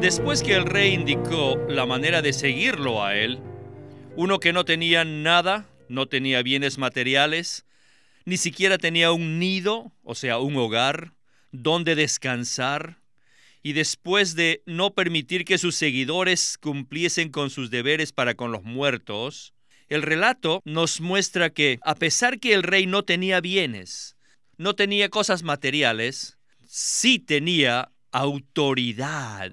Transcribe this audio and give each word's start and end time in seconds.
Después 0.00 0.44
que 0.44 0.54
el 0.54 0.64
rey 0.64 0.94
indicó 0.94 1.56
la 1.68 1.84
manera 1.84 2.22
de 2.22 2.32
seguirlo 2.32 3.04
a 3.04 3.16
él, 3.16 3.40
uno 4.14 4.38
que 4.38 4.52
no 4.52 4.64
tenía 4.64 5.04
nada, 5.04 5.68
no 5.88 6.06
tenía 6.06 6.40
bienes 6.42 6.78
materiales, 6.78 7.66
ni 8.24 8.36
siquiera 8.36 8.78
tenía 8.78 9.10
un 9.10 9.40
nido, 9.40 9.90
o 10.04 10.14
sea, 10.14 10.38
un 10.38 10.56
hogar, 10.56 11.14
donde 11.50 11.96
descansar, 11.96 13.00
y 13.60 13.72
después 13.72 14.36
de 14.36 14.62
no 14.66 14.94
permitir 14.94 15.44
que 15.44 15.58
sus 15.58 15.74
seguidores 15.74 16.58
cumpliesen 16.58 17.30
con 17.30 17.50
sus 17.50 17.68
deberes 17.68 18.12
para 18.12 18.34
con 18.34 18.52
los 18.52 18.62
muertos, 18.62 19.52
el 19.88 20.02
relato 20.02 20.62
nos 20.64 21.00
muestra 21.00 21.50
que, 21.50 21.80
a 21.82 21.96
pesar 21.96 22.38
que 22.38 22.54
el 22.54 22.62
rey 22.62 22.86
no 22.86 23.02
tenía 23.02 23.40
bienes, 23.40 24.16
no 24.58 24.76
tenía 24.76 25.08
cosas 25.08 25.42
materiales, 25.42 26.38
sí 26.68 27.18
tenía 27.18 27.90
autoridad. 28.12 29.52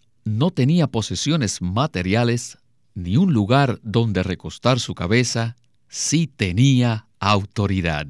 no 0.23 0.51
tenía 0.51 0.87
posesiones 0.87 1.61
materiales 1.61 2.57
ni 2.93 3.17
un 3.17 3.33
lugar 3.33 3.79
donde 3.83 4.23
recostar 4.23 4.79
su 4.79 4.93
cabeza, 4.93 5.55
sí 5.87 6.27
tenía 6.27 7.07
autoridad. 7.19 8.07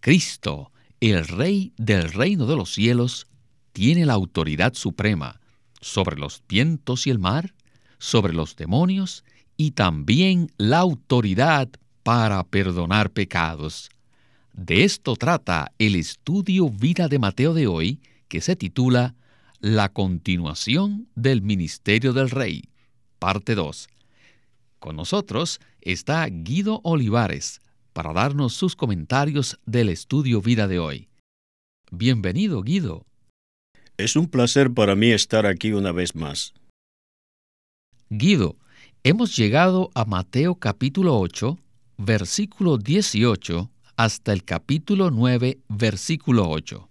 Cristo, 0.00 0.72
el 1.00 1.26
Rey 1.26 1.72
del 1.76 2.12
reino 2.12 2.46
de 2.46 2.56
los 2.56 2.72
cielos, 2.72 3.26
tiene 3.72 4.06
la 4.06 4.14
autoridad 4.14 4.74
suprema 4.74 5.40
sobre 5.80 6.16
los 6.16 6.42
vientos 6.48 7.06
y 7.06 7.10
el 7.10 7.18
mar, 7.18 7.54
sobre 7.98 8.32
los 8.32 8.56
demonios 8.56 9.24
y 9.56 9.72
también 9.72 10.52
la 10.56 10.78
autoridad 10.78 11.68
para 12.02 12.42
perdonar 12.44 13.10
pecados. 13.10 13.90
De 14.52 14.84
esto 14.84 15.14
trata 15.14 15.72
el 15.78 15.94
estudio 15.94 16.68
Vida 16.68 17.08
de 17.08 17.18
Mateo 17.18 17.54
de 17.54 17.66
hoy, 17.66 18.00
que 18.28 18.40
se 18.40 18.56
titula 18.56 19.14
la 19.60 19.88
continuación 19.92 21.08
del 21.16 21.42
ministerio 21.42 22.12
del 22.12 22.30
rey, 22.30 22.68
parte 23.18 23.56
2. 23.56 23.88
Con 24.78 24.94
nosotros 24.94 25.60
está 25.80 26.24
Guido 26.26 26.80
Olivares 26.84 27.60
para 27.92 28.12
darnos 28.12 28.52
sus 28.52 28.76
comentarios 28.76 29.58
del 29.66 29.88
estudio 29.88 30.40
vida 30.40 30.68
de 30.68 30.78
hoy. 30.78 31.08
Bienvenido, 31.90 32.62
Guido. 32.62 33.04
Es 33.96 34.14
un 34.14 34.28
placer 34.28 34.72
para 34.72 34.94
mí 34.94 35.10
estar 35.10 35.44
aquí 35.44 35.72
una 35.72 35.90
vez 35.90 36.14
más. 36.14 36.54
Guido, 38.10 38.56
hemos 39.02 39.36
llegado 39.36 39.90
a 39.94 40.04
Mateo 40.04 40.54
capítulo 40.54 41.18
8, 41.18 41.58
versículo 41.96 42.78
18 42.78 43.68
hasta 43.96 44.32
el 44.32 44.44
capítulo 44.44 45.10
9, 45.10 45.58
versículo 45.68 46.48
8. 46.48 46.87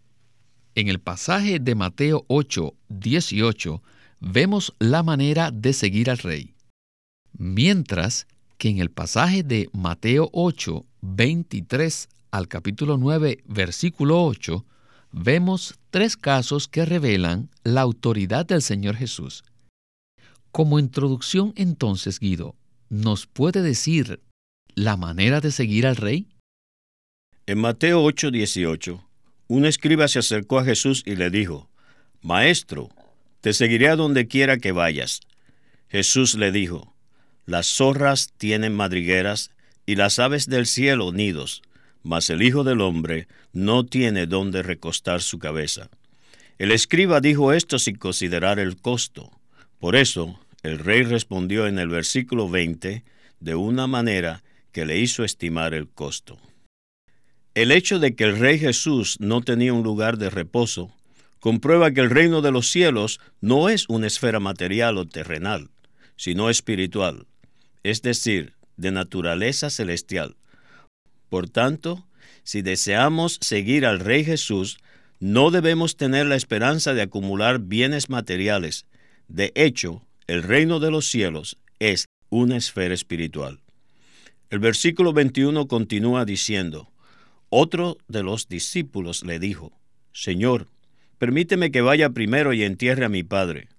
En 0.78 0.90
el 0.90 1.00
pasaje 1.00 1.58
de 1.58 1.74
Mateo 1.74 2.24
8, 2.28 2.76
18 2.90 3.82
vemos 4.20 4.76
la 4.78 5.02
manera 5.02 5.50
de 5.50 5.74
seguir 5.74 6.08
al 6.08 6.20
rey. 6.20 6.54
Mientras 7.36 8.28
que 8.60 8.70
en 8.70 8.78
el 8.78 8.92
pasaje 8.92 9.42
de 9.42 9.72
Mateo 9.74 10.30
8, 10.34 10.86
23 11.02 12.10
al 12.30 12.48
capítulo 12.48 13.00
9, 13.00 13.40
versículo 13.48 14.24
8, 14.24 14.66
vemos 15.12 15.80
tres 15.90 16.16
casos 16.16 16.68
que 16.68 16.86
revelan 16.86 17.50
la 17.64 17.82
autoridad 17.82 18.46
del 18.46 18.62
Señor 18.62 18.98
Jesús. 18.98 19.44
Como 20.52 20.78
introducción 20.78 21.54
entonces, 21.56 22.20
Guido, 22.20 22.56
¿nos 22.90 23.26
puede 23.26 23.64
decir 23.64 24.22
la 24.76 24.96
manera 24.96 25.42
de 25.42 25.50
seguir 25.50 25.88
al 25.88 25.96
rey? 25.96 26.28
En 27.48 27.58
Mateo 27.58 28.04
8, 28.04 28.30
18 28.30 29.07
un 29.48 29.66
escriba 29.66 30.08
se 30.08 30.20
acercó 30.20 30.60
a 30.60 30.66
Jesús 30.66 31.04
y 31.06 31.16
le 31.16 31.30
dijo, 31.30 31.70
Maestro, 32.22 32.90
te 33.42 33.54
seguiré 33.54 33.88
a 33.90 33.96
donde 33.96 34.28
quiera 34.28 34.58
que 34.58 34.72
vayas. 34.72 35.22
Jesús 35.90 36.36
le 36.36 36.52
dijo, 36.52 36.94
Las 37.46 37.68
zorras 37.68 38.34
tienen 38.38 38.76
madrigueras 38.76 39.52
y 39.86 39.96
las 39.96 40.20
aves 40.20 40.48
del 40.48 40.66
cielo 40.66 41.14
nidos, 41.14 41.62
mas 42.04 42.30
el 42.30 42.42
Hijo 42.42 42.64
del 42.64 42.82
Hombre 42.82 43.28
no 43.54 43.86
tiene 43.86 44.28
donde 44.28 44.64
recostar 44.64 45.22
su 45.22 45.40
cabeza. 45.40 45.90
El 46.58 46.72
escriba 46.72 47.22
dijo 47.22 47.54
esto 47.54 47.80
sin 47.80 47.96
considerar 47.96 48.60
el 48.60 48.78
costo. 48.78 49.32
Por 49.80 49.96
eso, 49.96 50.40
el 50.64 50.80
rey 50.80 51.04
respondió 51.04 51.68
en 51.68 51.80
el 51.80 51.88
versículo 51.88 52.50
20 52.50 53.04
de 53.40 53.56
una 53.56 53.88
manera 53.88 54.44
que 54.72 54.86
le 54.86 54.98
hizo 55.00 55.24
estimar 55.24 55.74
el 55.74 55.88
costo. 55.88 56.38
El 57.58 57.72
hecho 57.72 57.98
de 57.98 58.14
que 58.14 58.24
el 58.24 58.38
Rey 58.38 58.60
Jesús 58.60 59.18
no 59.20 59.42
tenía 59.42 59.74
un 59.74 59.82
lugar 59.82 60.20
de 60.20 60.30
reposo 60.30 60.94
comprueba 61.40 61.90
que 61.90 62.02
el 62.02 62.12
reino 62.12 62.44
de 62.44 62.52
los 62.52 62.70
cielos 62.70 63.20
no 63.42 63.68
es 63.68 63.90
una 63.90 64.06
esfera 64.06 64.40
material 64.40 65.00
o 65.00 65.08
terrenal, 65.08 65.72
sino 66.18 66.52
espiritual, 66.52 67.26
es 67.82 68.04
decir, 68.04 68.54
de 68.76 68.92
naturaleza 68.92 69.72
celestial. 69.72 70.36
Por 71.30 71.50
tanto, 71.50 72.06
si 72.44 72.62
deseamos 72.62 73.40
seguir 73.42 73.88
al 73.88 74.02
Rey 74.02 74.24
Jesús, 74.24 74.78
no 75.20 75.50
debemos 75.50 75.98
tener 75.98 76.28
la 76.28 76.36
esperanza 76.36 76.94
de 76.94 77.02
acumular 77.02 77.58
bienes 77.58 78.08
materiales. 78.08 78.86
De 79.30 79.52
hecho, 79.56 80.04
el 80.28 80.44
reino 80.44 80.80
de 80.80 80.92
los 80.92 81.10
cielos 81.10 81.58
es 81.80 82.06
una 82.30 82.56
esfera 82.56 82.94
espiritual. 82.94 83.62
El 84.52 84.60
versículo 84.60 85.12
21 85.12 85.68
continúa 85.68 86.24
diciendo, 86.24 86.92
otro 87.50 87.98
de 88.08 88.24
los 88.24 88.50
discípulos 88.50 89.24
le 89.24 89.40
dijo, 89.40 89.72
Señor, 90.12 90.68
permíteme 91.18 91.72
que 91.72 91.82
vaya 91.82 92.10
primero 92.10 92.54
y 92.54 92.64
entierre 92.64 93.06
a 93.06 93.10
mi 93.10 93.24
padre. 93.24 93.70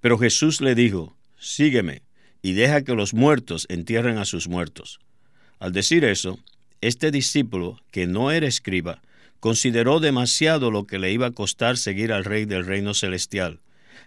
Pero 0.00 0.18
Jesús 0.18 0.60
le 0.60 0.74
dijo, 0.74 1.16
Sígueme, 1.38 2.02
y 2.40 2.52
deja 2.52 2.82
que 2.82 2.94
los 2.94 3.14
muertos 3.14 3.66
entierren 3.68 4.18
a 4.18 4.24
sus 4.24 4.48
muertos. 4.48 5.00
Al 5.58 5.72
decir 5.72 6.04
eso, 6.04 6.38
este 6.80 7.10
discípulo, 7.10 7.80
que 7.90 8.06
no 8.06 8.30
era 8.30 8.46
escriba, 8.46 9.02
consideró 9.40 10.00
demasiado 10.00 10.70
lo 10.70 10.86
que 10.86 10.98
le 10.98 11.12
iba 11.12 11.26
a 11.26 11.32
costar 11.32 11.76
seguir 11.76 12.12
al 12.12 12.24
rey 12.24 12.44
del 12.44 12.64
reino 12.64 12.94
celestial. 12.94 13.60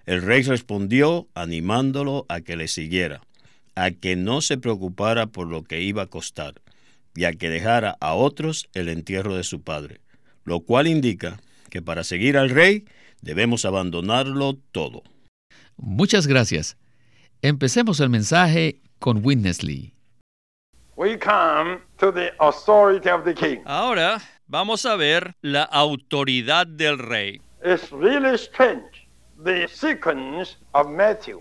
El 0.05 0.21
rey 0.21 0.41
respondió 0.43 1.27
animándolo 1.35 2.25
a 2.27 2.41
que 2.41 2.55
le 2.55 2.67
siguiera, 2.67 3.21
a 3.75 3.91
que 3.91 4.15
no 4.15 4.41
se 4.41 4.57
preocupara 4.57 5.27
por 5.27 5.47
lo 5.47 5.63
que 5.63 5.81
iba 5.81 6.03
a 6.03 6.07
costar 6.07 6.55
y 7.15 7.25
a 7.25 7.33
que 7.33 7.49
dejara 7.49 7.97
a 7.99 8.13
otros 8.13 8.69
el 8.73 8.89
entierro 8.89 9.35
de 9.35 9.43
su 9.43 9.61
padre, 9.61 10.01
lo 10.43 10.61
cual 10.61 10.87
indica 10.87 11.39
que 11.69 11.81
para 11.81 12.03
seguir 12.03 12.37
al 12.37 12.49
rey 12.49 12.85
debemos 13.21 13.65
abandonarlo 13.65 14.57
todo. 14.71 15.03
Muchas 15.77 16.27
gracias. 16.27 16.77
Empecemos 17.41 17.99
el 17.99 18.09
mensaje 18.09 18.81
con 18.99 19.25
Witness 19.25 19.63
Lee. 19.63 19.93
Ahora 23.65 24.21
vamos 24.45 24.85
a 24.85 24.95
ver 24.95 25.35
la 25.41 25.63
autoridad 25.63 26.67
del 26.67 26.99
rey. 26.99 27.41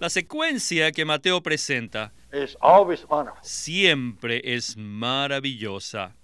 La 0.00 0.10
secuencia 0.10 0.90
que 0.92 1.04
Mateo 1.04 1.42
presenta 1.42 2.12
siempre 3.42 4.40
es 4.44 4.76
maravillosa. 4.76 6.16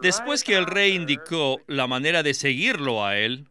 Después 0.00 0.42
que 0.42 0.56
el 0.56 0.66
rey 0.66 0.94
indicó 0.94 1.60
la 1.66 1.86
manera 1.86 2.22
de 2.22 2.34
seguirlo 2.34 3.04
a 3.04 3.16
él, 3.16 3.48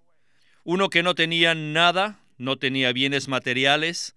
uno 0.63 0.89
que 0.89 1.03
no 1.03 1.15
tenía 1.15 1.55
nada, 1.55 2.19
no 2.37 2.57
tenía 2.57 2.91
bienes 2.91 3.27
materiales, 3.27 4.15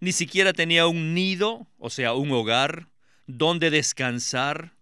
ni 0.00 0.12
siquiera 0.12 0.52
tenía 0.52 0.86
un 0.86 1.14
nido, 1.14 1.66
o 1.78 1.90
sea, 1.90 2.14
un 2.14 2.30
hogar, 2.32 2.88
donde 3.26 3.70
descansar, 3.70 4.72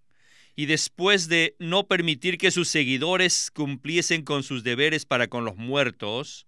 y 0.55 0.67
después 0.67 1.29
de 1.29 1.57
no 1.59 1.87
permitir 1.87 2.39
que 2.39 2.51
sus 2.51 2.69
seguidores 2.69 3.51
cumpliesen 3.51 4.23
con 4.23 4.43
sus 4.43 4.63
deberes 4.63 5.07
para 5.07 5.29
con 5.29 5.45
los 5.45 5.57
muertos, 5.57 6.47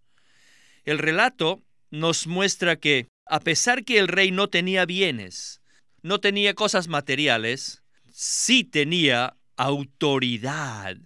el 0.84 0.98
relato 0.98 1.62
nos 1.90 2.26
muestra 2.26 2.76
que, 2.76 3.08
a 3.26 3.40
pesar 3.40 3.84
que 3.84 3.98
el 3.98 4.08
rey 4.08 4.30
no 4.30 4.48
tenía 4.48 4.84
bienes, 4.86 5.60
no 6.02 6.20
tenía 6.20 6.54
cosas 6.54 6.88
materiales, 6.88 7.82
sí 8.10 8.64
tenía 8.64 9.36
autoridad. 9.56 10.96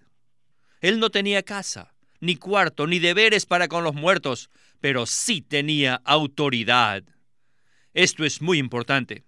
Él 0.80 0.98
no 0.98 1.10
tenía 1.10 1.42
casa, 1.42 1.94
ni 2.20 2.36
cuarto, 2.36 2.86
ni 2.86 2.98
deberes 2.98 3.46
para 3.46 3.68
con 3.68 3.84
los 3.84 3.94
muertos, 3.94 4.50
pero 4.80 5.06
sí 5.06 5.42
tenía 5.42 6.00
autoridad. 6.04 7.04
Esto 7.92 8.24
es 8.24 8.40
muy 8.40 8.58
importante. 8.58 9.24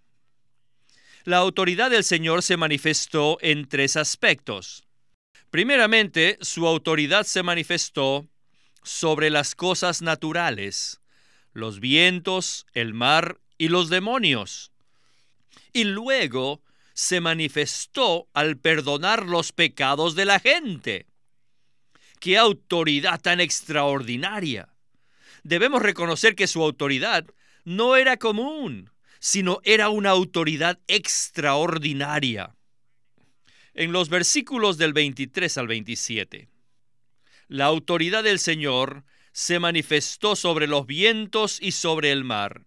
La 1.25 1.39
autoridad 1.39 1.91
del 1.91 2.05
Señor 2.05 2.43
se 2.43 2.56
manifestó 2.56 3.39
en 3.41 3.69
tres 3.69 3.97
aspectos. 3.97 4.87
Primeramente, 5.50 6.39
su 6.41 6.67
autoridad 6.67 7.25
se 7.25 7.43
manifestó 7.43 8.29
sobre 8.83 9.31
las 9.31 9.55
cosas 9.55 10.03
naturales, 10.03 11.01
los 11.53 11.81
vientos, 11.81 12.67
el 12.73 12.95
mar 12.95 13.41
y 13.59 13.69
los 13.69 13.91
demonios. 13.91 14.73
Y 15.73 15.85
luego 15.85 16.63
se 16.95 17.21
manifestó 17.21 18.29
al 18.33 18.57
perdonar 18.57 19.27
los 19.27 19.53
pecados 19.53 20.15
de 20.15 20.25
la 20.25 20.41
gente. 20.41 21.07
¡Qué 22.21 22.37
autoridad 22.37 23.21
tan 23.21 23.41
extraordinaria! 23.41 24.69
Debemos 25.45 25.83
reconocer 25.83 26.35
que 26.35 26.47
su 26.47 26.63
autoridad 26.63 27.25
no 27.65 27.97
era 27.97 28.17
común, 28.17 28.91
sino 29.21 29.61
era 29.65 29.89
una 29.89 30.11
autoridad 30.11 30.81
extraordinaria. 30.87 32.57
En 33.75 33.93
los 33.93 34.09
versículos 34.09 34.79
del 34.79 34.93
23 34.93 35.59
al 35.59 35.69
27, 35.69 36.49
la 37.49 37.65
autoridad 37.65 38.23
del 38.23 38.39
Señor 38.39 39.05
se 39.33 39.59
manifestó 39.59 40.37
sobre 40.37 40.67
los 40.67 40.87
vientos 40.87 41.59
y 41.61 41.73
sobre 41.73 42.12
el 42.12 42.25
mar. 42.25 42.65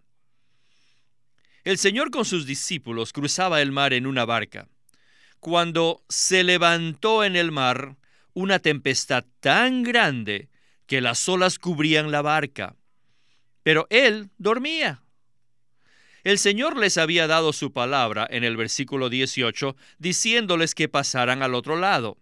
El 1.64 1.78
Señor 1.78 2.10
con 2.10 2.24
sus 2.24 2.44
discípulos 2.44 3.12
cruzaba 3.12 3.62
el 3.62 3.70
mar 3.70 3.92
en 3.92 4.06
una 4.06 4.24
barca. 4.24 4.68
Cuando 5.38 6.04
se 6.08 6.42
levantó 6.42 7.24
en 7.24 7.36
el 7.36 7.52
mar 7.52 7.96
una 8.34 8.58
tempestad 8.58 9.24
tan 9.40 9.82
grande 9.82 10.48
que 10.86 11.00
las 11.00 11.28
olas 11.28 11.58
cubrían 11.58 12.10
la 12.10 12.22
barca. 12.22 12.76
Pero 13.62 13.86
él 13.90 14.30
dormía. 14.38 15.02
El 16.24 16.38
Señor 16.38 16.76
les 16.76 16.98
había 16.98 17.26
dado 17.26 17.52
su 17.52 17.72
palabra 17.72 18.26
en 18.30 18.44
el 18.44 18.56
versículo 18.56 19.08
18, 19.08 19.76
diciéndoles 19.98 20.74
que 20.74 20.88
pasaran 20.88 21.42
al 21.42 21.54
otro 21.54 21.76
lado. 21.76 22.18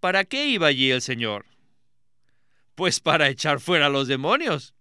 ¿Para 0.00 0.24
qué 0.24 0.46
iba 0.46 0.66
allí 0.68 0.90
el 0.90 1.02
Señor? 1.02 1.46
Pues 2.74 3.00
para 3.00 3.28
echar 3.28 3.60
fuera 3.60 3.86
a 3.86 3.90
los 3.90 4.08
demonios. 4.08 4.74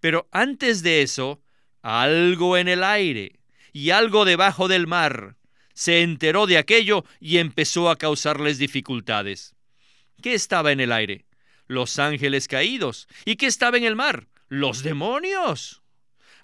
Pero 0.00 0.28
antes 0.32 0.82
de 0.82 1.02
eso, 1.02 1.40
algo 1.82 2.56
en 2.56 2.68
el 2.68 2.82
aire 2.82 3.40
y 3.72 3.90
algo 3.90 4.24
debajo 4.24 4.68
del 4.68 4.86
mar 4.86 5.36
se 5.74 6.02
enteró 6.02 6.46
de 6.46 6.58
aquello 6.58 7.04
y 7.20 7.38
empezó 7.38 7.90
a 7.90 7.96
causarles 7.96 8.58
dificultades. 8.58 9.54
¿Qué 10.22 10.34
estaba 10.34 10.72
en 10.72 10.80
el 10.80 10.90
aire? 10.90 11.26
Los 11.66 11.98
ángeles 11.98 12.48
caídos. 12.48 13.08
¿Y 13.24 13.36
qué 13.36 13.46
estaba 13.46 13.76
en 13.76 13.84
el 13.84 13.96
mar? 13.96 14.28
Los 14.48 14.82
demonios. 14.82 15.82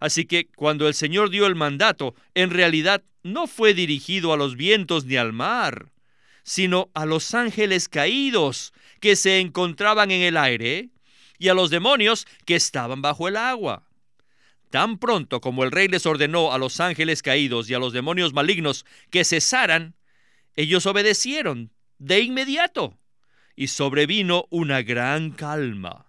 Así 0.01 0.27
que 0.27 0.49
cuando 0.49 0.89
el 0.89 0.95
Señor 0.95 1.31
dio 1.31 1.47
el 1.47 1.55
mandato, 1.55 2.15
en 2.35 2.51
realidad 2.51 3.05
no 3.23 3.47
fue 3.47 3.73
dirigido 3.73 4.33
a 4.33 4.37
los 4.37 4.57
vientos 4.57 5.05
ni 5.05 5.17
al 5.17 5.33
mar, 5.33 5.92
sino 6.43 6.91
a 6.95 7.07
los 7.07 7.35
ángeles 7.35 7.89
caídos 7.89 8.73
que 9.01 9.17
se 9.17 9.41
encontraban 9.41 10.11
en 10.11 10.23
el 10.23 10.37
aire 10.37 10.91
y 11.39 11.49
a 11.49 11.55
los 11.55 11.71
demonios 11.71 12.27
que 12.45 12.55
estaban 12.55 13.03
bajo 13.03 13.29
el 13.29 13.37
agua. 13.37 13.89
Tan 14.71 14.99
pronto 14.99 15.41
como 15.41 15.65
el 15.65 15.71
rey 15.71 15.89
les 15.89 16.07
ordenó 16.07 16.53
a 16.53 16.59
los 16.59 16.81
ángeles 16.81 17.21
caídos 17.21 17.69
y 17.69 17.75
a 17.75 17.79
los 17.79 17.93
demonios 17.93 18.33
malignos 18.33 18.87
que 19.11 19.25
cesaran, 19.25 19.95
ellos 20.57 20.87
obedecieron 20.87 21.73
de 21.99 22.21
inmediato 22.21 22.99
y 23.55 23.69
sobrevino 23.69 24.47
una 24.51 24.83
gran 24.83 25.31
calma. 25.33 26.07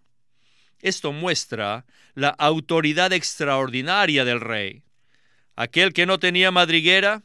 Esto 0.80 1.12
muestra 1.12 1.86
la 2.14 2.30
autoridad 2.30 3.14
extraordinaria 3.14 4.26
del 4.26 4.42
rey. 4.42 4.84
Aquel 5.56 5.94
que 5.94 6.06
no 6.06 6.20
tenía 6.20 6.52
madriguera, 6.52 7.24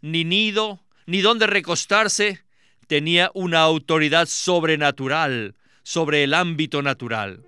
ni 0.00 0.24
nido, 0.24 0.82
ni 1.10 1.22
dónde 1.22 1.48
recostarse, 1.48 2.38
tenía 2.86 3.32
una 3.34 3.62
autoridad 3.62 4.26
sobrenatural 4.26 5.56
sobre 5.82 6.22
el 6.22 6.34
ámbito 6.34 6.82
natural. 6.82 7.42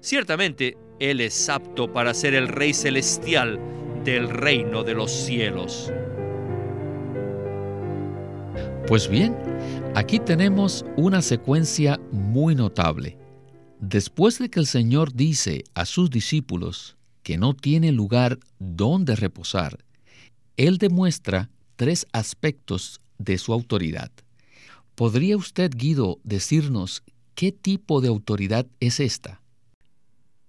Ciertamente, 0.00 0.76
Él 1.00 1.20
es 1.20 1.48
apto 1.48 1.92
para 1.92 2.14
ser 2.14 2.34
el 2.34 2.46
Rey 2.46 2.72
celestial 2.72 3.58
del 4.04 4.28
reino 4.28 4.84
de 4.84 4.94
los 4.94 5.10
cielos. 5.10 5.92
Pues 8.86 9.08
bien, 9.08 9.36
aquí 9.96 10.20
tenemos 10.20 10.84
una 10.96 11.22
secuencia 11.22 11.98
muy 12.12 12.54
notable. 12.54 13.18
Después 13.80 14.38
de 14.38 14.48
que 14.48 14.60
el 14.60 14.66
Señor 14.66 15.12
dice 15.12 15.64
a 15.74 15.86
sus 15.86 16.08
discípulos 16.08 16.96
que 17.24 17.36
no 17.36 17.54
tiene 17.54 17.90
lugar 17.90 18.38
donde 18.60 19.16
reposar, 19.16 19.84
Él 20.56 20.78
demuestra 20.78 21.50
tres 21.82 22.06
aspectos 22.12 23.00
de 23.18 23.38
su 23.38 23.52
autoridad. 23.52 24.12
¿Podría 24.94 25.36
usted, 25.36 25.72
Guido, 25.74 26.20
decirnos 26.22 27.02
qué 27.34 27.50
tipo 27.50 28.00
de 28.00 28.06
autoridad 28.06 28.68
es 28.78 29.00
esta? 29.00 29.42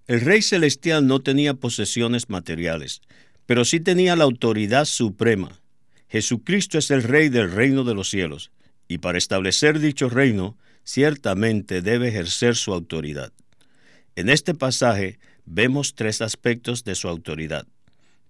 El 0.05 0.21
Rey 0.21 0.43
Celestial 0.43 1.07
no 1.07 1.23
tenía 1.23 1.55
posesiones 1.55 2.29
materiales, 2.29 3.01
pero 3.47 3.65
sí 3.65 3.79
tenía 3.79 4.15
la 4.15 4.25
autoridad 4.25 4.85
suprema. 4.85 5.59
Jesucristo 6.07 6.77
es 6.77 6.91
el 6.91 7.01
Rey 7.01 7.29
del 7.29 7.49
reino 7.51 7.83
de 7.83 7.95
los 7.95 8.11
cielos, 8.11 8.51
y 8.87 8.99
para 8.99 9.17
establecer 9.17 9.79
dicho 9.79 10.09
reino, 10.09 10.55
ciertamente 10.83 11.81
debe 11.81 12.09
ejercer 12.09 12.55
su 12.55 12.73
autoridad. 12.73 13.33
En 14.15 14.29
este 14.29 14.53
pasaje 14.53 15.17
vemos 15.45 15.95
tres 15.95 16.21
aspectos 16.21 16.83
de 16.83 16.93
su 16.93 17.07
autoridad. 17.07 17.65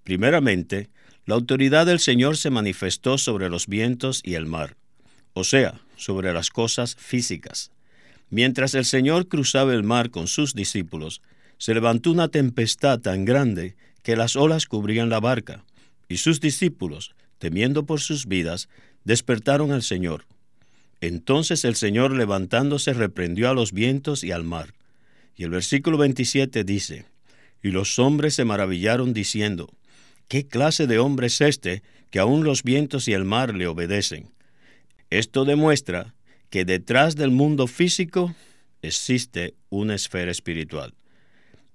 Primeramente, 0.05 0.89
la 1.25 1.35
autoridad 1.35 1.85
del 1.85 1.99
Señor 1.99 2.37
se 2.37 2.49
manifestó 2.49 3.17
sobre 3.17 3.49
los 3.49 3.67
vientos 3.67 4.21
y 4.23 4.35
el 4.35 4.45
mar, 4.45 4.75
o 5.33 5.43
sea, 5.43 5.79
sobre 5.95 6.33
las 6.33 6.49
cosas 6.49 6.95
físicas. 6.95 7.71
Mientras 8.29 8.73
el 8.73 8.83
Señor 8.83 9.27
cruzaba 9.27 9.73
el 9.73 9.83
mar 9.83 10.09
con 10.09 10.27
sus 10.27 10.53
discípulos, 10.53 11.21
se 11.57 11.73
levantó 11.73 12.11
una 12.11 12.27
tempestad 12.27 12.99
tan 12.99 13.25
grande 13.25 13.75
que 14.01 14.15
las 14.15 14.35
olas 14.35 14.65
cubrían 14.65 15.09
la 15.09 15.19
barca, 15.19 15.63
y 16.09 16.17
sus 16.17 16.41
discípulos, 16.41 17.15
temiendo 17.39 17.85
por 17.85 18.01
sus 18.01 18.25
vidas, 18.25 18.67
despertaron 19.05 19.71
al 19.71 19.83
Señor. 19.83 20.25
Entonces 20.99 21.65
el 21.65 21.75
Señor 21.75 22.11
levantándose 22.11 22.93
reprendió 22.93 23.49
a 23.49 23.53
los 23.53 23.71
vientos 23.71 24.23
y 24.23 24.31
al 24.31 24.43
mar. 24.43 24.73
Y 25.35 25.43
el 25.43 25.49
versículo 25.49 25.97
27 25.97 26.63
dice, 26.63 27.05
Y 27.61 27.69
los 27.69 27.97
hombres 27.99 28.35
se 28.35 28.45
maravillaron 28.45 29.13
diciendo, 29.13 29.69
¿qué 30.33 30.47
clase 30.47 30.87
de 30.87 30.97
hombre 30.97 31.27
es 31.27 31.41
este 31.41 31.83
que 32.09 32.17
aun 32.17 32.43
los 32.43 32.63
vientos 32.63 33.07
y 33.07 33.13
el 33.13 33.23
mar 33.23 33.53
le 33.53 33.67
obedecen? 33.67 34.31
Esto 35.11 35.45
demuestra 35.45 36.15
que 36.49 36.65
detrás 36.65 37.15
del 37.15 37.29
mundo 37.29 37.67
físico 37.67 38.33
existe 38.81 39.53
una 39.69 39.93
esfera 39.93 40.31
espiritual. 40.31 40.95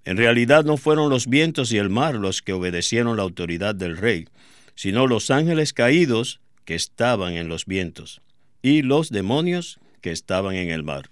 En 0.04 0.16
realidad 0.16 0.64
no 0.64 0.76
fueron 0.76 1.08
los 1.08 1.28
vientos 1.28 1.70
y 1.70 1.78
el 1.78 1.88
mar 1.88 2.16
los 2.16 2.42
que 2.42 2.52
obedecieron 2.52 3.16
la 3.16 3.22
autoridad 3.22 3.76
del 3.76 3.96
rey, 3.96 4.26
sino 4.74 5.06
los 5.06 5.30
ángeles 5.30 5.72
caídos 5.72 6.40
que 6.64 6.74
estaban 6.74 7.34
en 7.34 7.46
los 7.46 7.64
vientos 7.64 8.22
y 8.60 8.82
los 8.82 9.10
demonios 9.10 9.78
que 10.00 10.10
estaban 10.10 10.56
en 10.56 10.70
el 10.70 10.82
mar. 10.82 11.10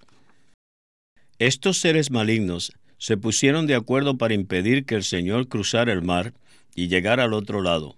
Estos 1.39 1.79
seres 1.79 2.11
malignos 2.11 2.73
se 2.99 3.17
pusieron 3.17 3.69
de 3.69 3.77
acuerdo 3.77 4.19
para 4.19 4.35
impedir 4.35 4.85
que 4.85 4.97
el 4.97 5.05
Señor 5.05 5.47
cruzara 5.47 5.93
el 5.93 6.03
mar 6.03 6.33
y 6.77 6.87
llegara 6.87 7.25
al 7.25 7.33
otro 7.33 7.63
lado, 7.63 7.97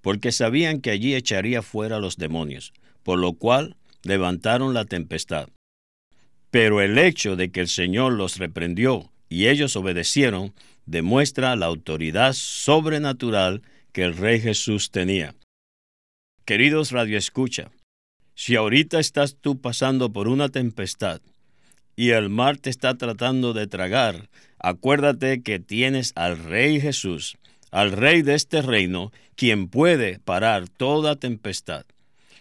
porque 0.00 0.32
sabían 0.32 0.80
que 0.80 0.90
allí 0.90 1.14
echaría 1.14 1.60
fuera 1.60 1.96
a 1.96 2.00
los 2.00 2.16
demonios, 2.16 2.72
por 3.02 3.18
lo 3.18 3.34
cual 3.34 3.76
levantaron 4.02 4.72
la 4.72 4.86
tempestad. 4.86 5.48
Pero 6.50 6.80
el 6.80 6.96
hecho 6.96 7.36
de 7.36 7.50
que 7.50 7.60
el 7.60 7.68
Señor 7.68 8.14
los 8.14 8.38
reprendió 8.38 9.10
y 9.28 9.48
ellos 9.48 9.76
obedecieron 9.76 10.54
demuestra 10.86 11.54
la 11.56 11.66
autoridad 11.66 12.32
sobrenatural 12.32 13.62
que 13.92 14.04
el 14.04 14.16
Rey 14.16 14.40
Jesús 14.40 14.90
tenía. 14.90 15.34
Queridos 16.44 16.90
radioescucha, 16.90 17.70
si 18.34 18.56
ahorita 18.56 18.98
estás 18.98 19.36
tú 19.40 19.60
pasando 19.60 20.12
por 20.12 20.26
una 20.26 20.48
tempestad 20.48 21.20
y 21.94 22.10
el 22.10 22.30
mar 22.30 22.56
te 22.56 22.70
está 22.70 22.96
tratando 22.96 23.52
de 23.52 23.66
tragar, 23.66 24.30
acuérdate 24.58 25.42
que 25.42 25.60
tienes 25.60 26.12
al 26.16 26.38
Rey 26.38 26.80
Jesús, 26.80 27.36
al 27.70 27.92
Rey 27.92 28.22
de 28.22 28.34
este 28.34 28.62
reino, 28.62 29.12
quien 29.36 29.68
puede 29.68 30.18
parar 30.18 30.68
toda 30.68 31.16
tempestad. 31.16 31.86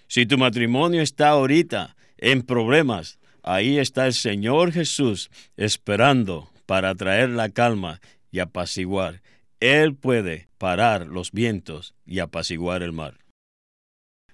Si 0.08 0.26
tu 0.26 0.38
matrimonio 0.38 1.02
está 1.02 1.30
ahorita 1.30 1.96
en 2.18 2.42
problemas, 2.42 3.20
ahí 3.44 3.78
está 3.78 4.08
el 4.08 4.14
Señor 4.14 4.72
Jesús 4.72 5.30
esperando 5.58 6.50
para 6.66 6.96
traer 6.96 7.30
la 7.30 7.50
calma 7.50 8.02
y 8.32 8.40
apaciguar. 8.40 9.22
Él 9.60 9.96
puede 9.96 10.48
parar 10.58 11.08
los 11.08 11.32
vientos 11.32 11.94
y 12.06 12.20
apaciguar 12.20 12.84
el 12.84 12.92
mar. 12.92 13.18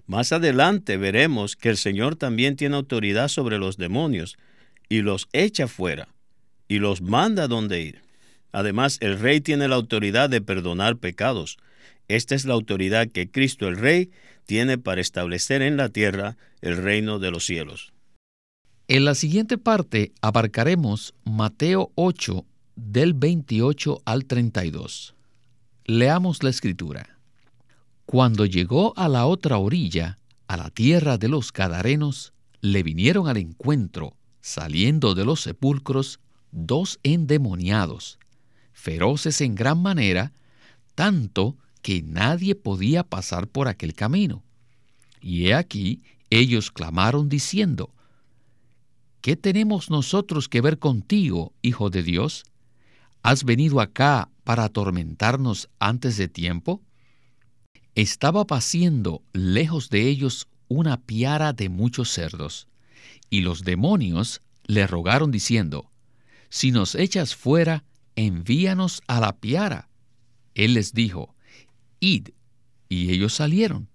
Más 0.06 0.32
adelante 0.32 0.98
veremos 0.98 1.56
que 1.56 1.70
el 1.70 1.78
Señor 1.78 2.16
también 2.16 2.56
tiene 2.56 2.76
autoridad 2.76 3.28
sobre 3.28 3.58
los 3.58 3.78
demonios, 3.78 4.38
y 4.90 5.02
los 5.02 5.28
echa 5.34 5.68
fuera 5.68 6.10
y 6.68 6.80
los 6.80 7.02
manda 7.02 7.48
donde 7.48 7.82
ir. 7.82 8.05
Además, 8.56 9.00
el 9.02 9.20
rey 9.20 9.42
tiene 9.42 9.68
la 9.68 9.76
autoridad 9.76 10.30
de 10.30 10.40
perdonar 10.40 10.96
pecados. 10.96 11.58
Esta 12.08 12.36
es 12.36 12.46
la 12.46 12.54
autoridad 12.54 13.10
que 13.10 13.30
Cristo 13.30 13.68
el 13.68 13.76
Rey 13.76 14.12
tiene 14.46 14.78
para 14.78 15.02
establecer 15.02 15.62
en 15.62 15.76
la 15.76 15.90
tierra 15.90 16.38
el 16.62 16.78
reino 16.78 17.20
de 17.20 17.32
los 17.32 17.46
cielos. 17.46 17.92
En 18.88 19.04
la 19.04 19.14
siguiente 19.14 19.58
parte 19.58 20.14
abarcaremos 20.22 21.16
Mateo 21.26 21.92
8 21.96 22.46
del 22.78 23.14
28 23.14 24.02
al 24.06 24.24
32. 24.24 25.16
Leamos 25.84 26.42
la 26.42 26.50
escritura. 26.50 27.20
Cuando 28.06 28.46
llegó 28.46 28.94
a 28.96 29.10
la 29.10 29.26
otra 29.26 29.58
orilla, 29.58 30.18
a 30.48 30.56
la 30.56 30.70
tierra 30.70 31.18
de 31.18 31.28
los 31.28 31.52
Gadarenos, 31.52 32.32
le 32.62 32.84
vinieron 32.84 33.28
al 33.28 33.36
encuentro, 33.36 34.16
saliendo 34.40 35.14
de 35.14 35.26
los 35.26 35.42
sepulcros, 35.42 36.22
dos 36.52 37.00
endemoniados, 37.04 38.18
feroces 38.76 39.42
en 39.42 39.56
gran 39.56 39.82
manera, 39.82 40.34
tanto 40.94 41.58
que 41.82 42.04
nadie 42.04 42.54
podía 42.54 43.04
pasar 43.04 43.48
por 43.48 43.68
aquel 43.68 43.96
camino. 43.96 44.44
Y 45.22 45.48
he 45.48 45.56
aquí, 45.56 46.04
ellos 46.30 46.70
clamaron 46.72 47.30
diciendo, 47.30 47.92
¿Qué 49.22 49.36
tenemos 49.36 49.90
nosotros 49.90 50.50
que 50.50 50.62
ver 50.62 50.78
contigo, 50.78 51.54
Hijo 51.64 51.90
de 51.90 52.04
Dios? 52.04 52.44
¿Has 53.24 53.44
venido 53.44 53.82
acá 53.82 54.30
para 54.44 54.66
atormentarnos 54.66 55.70
antes 55.80 56.18
de 56.18 56.28
tiempo? 56.28 56.84
Estaba 57.96 58.46
paciendo 58.46 59.24
lejos 59.34 59.90
de 59.90 60.08
ellos 60.08 60.48
una 60.68 61.02
piara 61.02 61.54
de 61.54 61.70
muchos 61.70 62.12
cerdos, 62.12 62.68
y 63.30 63.42
los 63.42 63.64
demonios 63.64 64.42
le 64.66 64.86
rogaron 64.86 65.32
diciendo, 65.32 65.90
Si 66.50 66.72
nos 66.72 66.94
echas 66.94 67.36
fuera, 67.36 67.84
envíanos 68.16 69.02
a 69.08 69.20
la 69.20 69.38
piara. 69.38 69.90
Él 70.54 70.74
les 70.74 70.94
dijo, 70.94 71.36
Id, 72.00 72.30
y 72.90 73.12
ellos 73.12 73.34
salieron, 73.34 73.90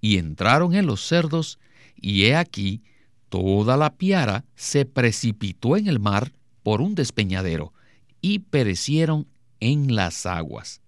y 0.00 0.18
entraron 0.18 0.74
en 0.74 0.86
los 0.86 1.00
cerdos, 1.00 1.58
y 1.96 2.24
he 2.24 2.36
aquí, 2.36 2.82
toda 3.28 3.76
la 3.76 3.96
piara 3.96 4.44
se 4.54 4.84
precipitó 4.84 5.76
en 5.76 5.88
el 5.88 5.98
mar 5.98 6.32
por 6.62 6.80
un 6.80 6.94
despeñadero 6.94 7.72
y 8.20 8.40
perecieron 8.40 9.26
en 9.60 9.94
las 9.94 10.26
aguas. 10.26 10.80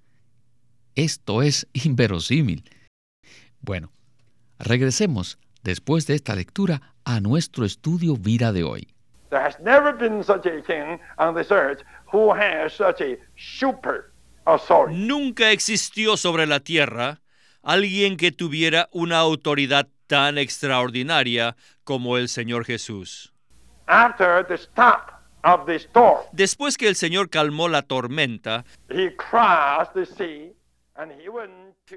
Esto 0.94 1.42
es 1.42 1.66
inverosímil. 1.72 2.64
Bueno, 3.60 3.92
regresemos 4.58 5.38
después 5.62 6.06
de 6.06 6.14
esta 6.14 6.34
lectura 6.34 6.94
a 7.04 7.20
nuestro 7.20 7.64
estudio 7.64 8.16
vida 8.16 8.52
de 8.52 8.64
hoy. 8.64 8.88
Nunca 14.88 15.50
existió 15.50 16.16
sobre 16.16 16.46
la 16.46 16.60
tierra 16.60 17.20
alguien 17.62 18.16
que 18.16 18.32
tuviera 18.32 18.88
una 18.92 19.18
autoridad 19.18 19.88
tan 20.06 20.38
extraordinaria 20.38 21.56
como 21.84 22.16
el 22.16 22.28
Señor 22.28 22.64
Jesús. 22.64 23.34
Después 26.32 26.76
que 26.76 26.88
el 26.88 26.96
Señor 26.96 27.30
calmó 27.30 27.68
la 27.68 27.82
tormenta, 27.82 28.64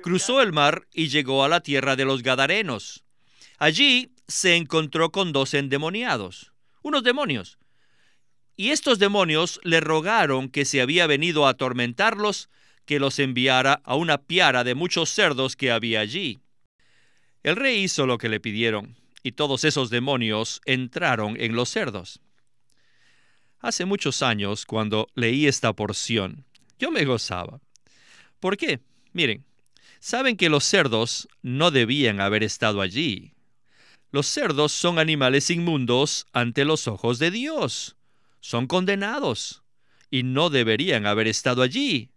cruzó 0.02 0.42
el 0.42 0.54
mar 0.54 0.88
y 0.94 1.08
llegó 1.08 1.44
a 1.44 1.50
la 1.50 1.62
tierra 1.62 1.96
de 1.96 2.06
los 2.06 2.22
Gadarenos. 2.22 3.04
Allí 3.58 4.14
se 4.28 4.56
encontró 4.56 5.12
con 5.12 5.32
dos 5.32 5.54
endemoniados, 5.54 6.51
unos 6.82 7.04
demonios. 7.04 7.58
Y 8.56 8.70
estos 8.70 9.00
demonios 9.00 9.60
le 9.64 9.80
rogaron 9.80 10.50
que 10.50 10.66
si 10.66 10.80
había 10.80 11.08
venido 11.08 11.46
a 11.46 11.52
atormentarlos, 11.52 12.50
que 12.86 13.00
los 13.00 13.20
enviara 13.20 13.82
a 13.84 13.96
una 13.96 14.18
piara 14.18 14.64
de 14.64 14.76
muchos 14.76 15.10
cerdos 15.10 15.56
que 15.56 15.72
había 15.72 16.00
allí. 16.00 16.40
El 17.44 17.56
rey 17.56 17.84
hizo 17.84 18.06
lo 18.06 18.18
que 18.18 18.30
le 18.30 18.40
pidieron, 18.40 18.96
y 19.24 19.32
todos 19.34 19.64
esos 19.64 19.90
demonios 19.90 20.62
entraron 20.66 21.40
en 21.40 21.56
los 21.56 21.70
cerdos. 21.70 22.20
Hace 23.60 23.86
muchos 23.86 24.22
años, 24.22 24.66
cuando 24.66 25.08
leí 25.16 25.48
esta 25.48 25.74
porción, 25.74 26.46
yo 26.80 26.92
me 26.92 27.06
gozaba. 27.06 27.62
¿Por 28.40 28.58
qué? 28.58 28.80
Miren, 29.14 29.46
saben 30.00 30.36
que 30.36 30.50
los 30.50 30.64
cerdos 30.64 31.28
no 31.44 31.70
debían 31.70 32.20
haber 32.20 32.44
estado 32.44 32.82
allí. 32.82 33.34
Los 34.12 34.28
cerdos 34.28 34.74
son 34.74 35.00
animales 35.00 35.50
inmundos 35.50 36.28
ante 36.34 36.66
los 36.66 36.88
ojos 36.88 37.18
de 37.18 37.32
Dios. 37.32 37.96
Son 38.42 38.68
condenados 38.68 39.64
y 40.10 40.24
no 40.24 40.50
deberían 40.50 41.06
haber 41.06 41.28
estado 41.28 41.62
allí. 41.62 42.10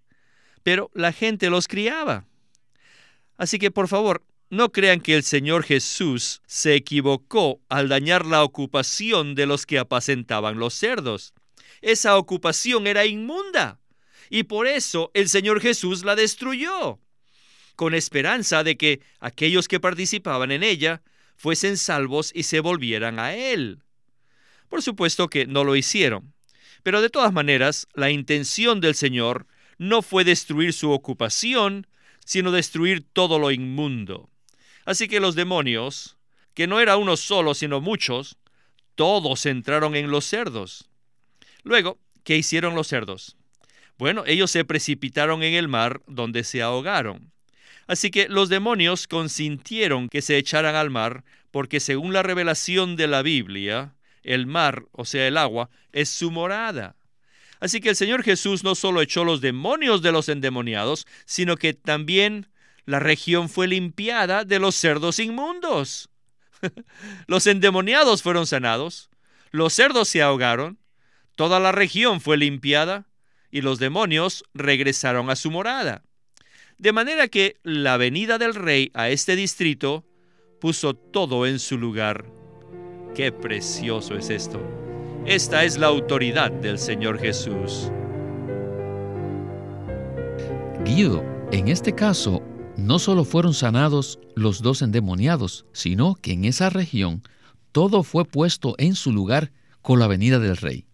Pero 0.65 0.91
la 0.95 1.13
gente 1.13 1.51
los 1.51 1.69
criaba. 1.69 2.27
Así 3.37 3.59
que 3.59 3.71
por 3.71 3.87
favor, 3.87 4.25
no 4.51 4.73
crean 4.73 5.01
que 5.01 5.15
el 5.15 5.23
Señor 5.23 5.63
Jesús 5.63 6.43
se 6.47 6.75
equivocó 6.75 7.61
al 7.69 7.89
dañar 7.89 8.27
la 8.27 8.43
ocupación 8.43 9.35
de 9.35 9.47
los 9.47 9.65
que 9.65 9.79
apacentaban 9.79 10.59
los 10.59 10.75
cerdos. 10.75 11.33
Esa 11.81 12.17
ocupación 12.17 12.87
era 12.87 13.07
inmunda 13.07 13.81
y 14.31 14.45
por 14.45 14.67
eso 14.67 15.11
el 15.15 15.29
Señor 15.29 15.61
Jesús 15.61 16.05
la 16.05 16.17
destruyó, 16.17 16.99
con 17.77 17.95
esperanza 17.95 18.65
de 18.65 18.77
que 18.77 19.01
aquellos 19.21 19.69
que 19.69 19.81
participaban 19.81 20.51
en 20.51 20.63
ella 20.63 21.03
fuesen 21.37 21.76
salvos 21.76 22.33
y 22.35 22.45
se 22.45 22.61
volvieran 22.61 23.19
a 23.19 23.35
Él. 23.35 23.83
Por 24.69 24.83
supuesto 24.83 25.29
que 25.29 25.47
no 25.47 25.64
lo 25.64 25.76
hicieron, 25.76 26.35
pero 26.83 27.00
de 27.00 27.11
todas 27.11 27.33
maneras 27.33 27.87
la 27.95 28.11
intención 28.11 28.81
del 28.81 28.95
Señor 28.95 29.47
no 29.79 30.03
fue 30.03 30.25
destruir 30.25 30.73
su 30.73 30.91
ocupación, 30.91 31.87
sino 32.25 32.53
destruir 32.53 33.05
todo 33.12 33.38
lo 33.38 33.50
inmundo. 33.50 34.31
Así 34.85 35.09
que 35.09 35.21
los 35.21 35.35
demonios, 35.35 36.17
que 36.55 36.67
no 36.67 36.81
era 36.81 36.97
uno 36.97 37.17
solo, 37.17 37.55
sino 37.55 37.81
muchos, 37.81 38.37
todos 38.95 39.47
entraron 39.47 39.97
en 39.97 40.11
los 40.11 40.25
cerdos. 40.25 40.88
Luego, 41.62 41.99
¿qué 42.23 42.37
hicieron 42.37 42.75
los 42.75 42.88
cerdos? 42.88 43.37
Bueno, 43.99 44.25
ellos 44.26 44.50
se 44.50 44.64
precipitaron 44.64 45.43
en 45.43 45.55
el 45.55 45.69
mar 45.69 46.03
donde 46.07 46.45
se 46.45 46.62
ahogaron. 46.62 47.33
Así 47.87 48.11
que 48.11 48.29
los 48.29 48.49
demonios 48.49 49.07
consintieron 49.07 50.09
que 50.09 50.23
se 50.23 50.37
echaran 50.37 50.75
al 50.75 50.91
mar 50.91 51.25
porque 51.50 51.81
según 51.81 52.12
la 52.12 52.23
revelación 52.23 52.97
de 52.97 53.07
la 53.07 53.23
Biblia, 53.23 53.95
el 54.23 54.47
mar, 54.47 54.87
o 54.93 55.05
sea, 55.05 55.29
el 55.29 55.37
agua, 55.37 55.71
es 55.93 56.09
su 56.09 56.31
morada. 56.31 56.97
Así 57.61 57.81
que 57.81 57.91
el 57.91 57.97
Señor 57.97 58.25
Jesús 58.25 58.64
no 58.64 58.75
solo 58.75 59.00
echó 59.00 59.25
los 59.25 59.41
demonios 59.41 60.03
de 60.03 60.12
los 60.12 60.29
endemoniados, 60.29 61.07
sino 61.25 61.57
que 61.57 61.73
también 61.73 62.49
la 62.87 62.99
región 62.99 63.49
fue 63.49 63.69
limpiada 63.69 64.45
de 64.45 64.59
los 64.59 64.75
cerdos 64.75 65.19
inmundos. 65.19 66.11
los 67.26 67.47
endemoniados 67.47 68.23
fueron 68.23 68.47
sanados, 68.47 69.09
los 69.50 69.73
cerdos 69.73 70.09
se 70.09 70.23
ahogaron, 70.23 70.79
toda 71.37 71.61
la 71.61 71.73
región 71.73 72.21
fue 72.21 72.37
limpiada 72.37 73.07
y 73.50 73.61
los 73.61 73.79
demonios 73.79 74.45
regresaron 74.55 75.31
a 75.31 75.37
su 75.37 75.50
morada. 75.50 76.03
De 76.78 76.93
manera 76.93 77.28
que 77.28 77.57
la 77.62 77.97
venida 77.97 78.38
del 78.38 78.54
rey 78.54 78.90
a 78.95 79.09
este 79.09 79.37
distrito 79.37 80.04
puso 80.61 80.95
todo 80.95 81.47
en 81.47 81.59
su 81.59 81.78
lugar. 81.78 82.25
Qué 83.14 83.31
precioso 83.31 84.16
es 84.16 84.31
esto. 84.31 84.61
Esta 85.25 85.64
es 85.64 85.78
la 85.78 85.87
autoridad 85.87 86.50
del 86.50 86.78
Señor 86.78 87.19
Jesús. 87.19 87.90
Guido, 90.85 91.25
en 91.52 91.69
este 91.69 91.95
caso, 91.95 92.43
no 92.76 92.99
solo 92.99 93.25
fueron 93.25 93.54
sanados 93.54 94.19
los 94.35 94.61
dos 94.61 94.83
endemoniados, 94.83 95.66
sino 95.73 96.14
que 96.16 96.33
en 96.33 96.45
esa 96.45 96.71
región 96.71 97.23
todo 97.73 98.02
fue 98.02 98.25
puesto 98.25 98.75
en 98.78 98.95
su 98.95 99.12
lugar 99.12 99.52
con 99.81 99.99
la 100.00 100.09
venida 100.09 100.38
del 100.38 100.57
rey. 100.57 100.87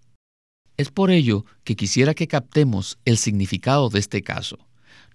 Es 0.76 0.90
por 0.90 1.10
ello 1.10 1.44
que 1.64 1.76
quisiera 1.76 2.14
que 2.14 2.28
captemos 2.28 2.98
el 3.04 3.18
significado 3.18 3.88
de 3.88 3.98
este 3.98 4.22
caso. 4.22 4.58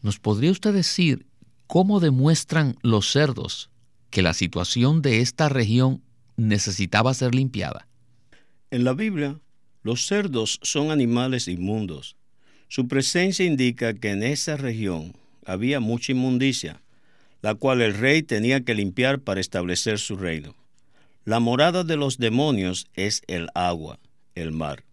¿Nos 0.01 0.19
podría 0.19 0.51
usted 0.51 0.73
decir 0.73 1.25
cómo 1.67 1.99
demuestran 1.99 2.75
los 2.81 3.11
cerdos 3.11 3.69
que 4.09 4.21
la 4.21 4.33
situación 4.33 5.01
de 5.01 5.21
esta 5.21 5.49
región 5.49 6.01
necesitaba 6.37 7.13
ser 7.13 7.33
limpiada? 7.33 7.87
En 8.71 8.83
la 8.83 8.93
Biblia, 8.93 9.39
los 9.83 10.07
cerdos 10.07 10.59
son 10.63 10.91
animales 10.91 11.47
inmundos. 11.47 12.15
Su 12.67 12.87
presencia 12.87 13.45
indica 13.45 13.93
que 13.93 14.09
en 14.09 14.23
esa 14.23 14.57
región 14.57 15.13
había 15.45 15.79
mucha 15.79 16.11
inmundicia, 16.11 16.81
la 17.41 17.53
cual 17.53 17.81
el 17.81 17.93
rey 17.93 18.23
tenía 18.23 18.61
que 18.61 18.73
limpiar 18.73 19.19
para 19.19 19.39
establecer 19.39 19.99
su 19.99 20.15
reino. 20.15 20.55
La 21.25 21.39
morada 21.39 21.83
de 21.83 21.97
los 21.97 22.17
demonios 22.17 22.87
es 22.95 23.21
el 23.27 23.49
agua, 23.53 23.99
el 24.33 24.51
mar, 24.51 24.83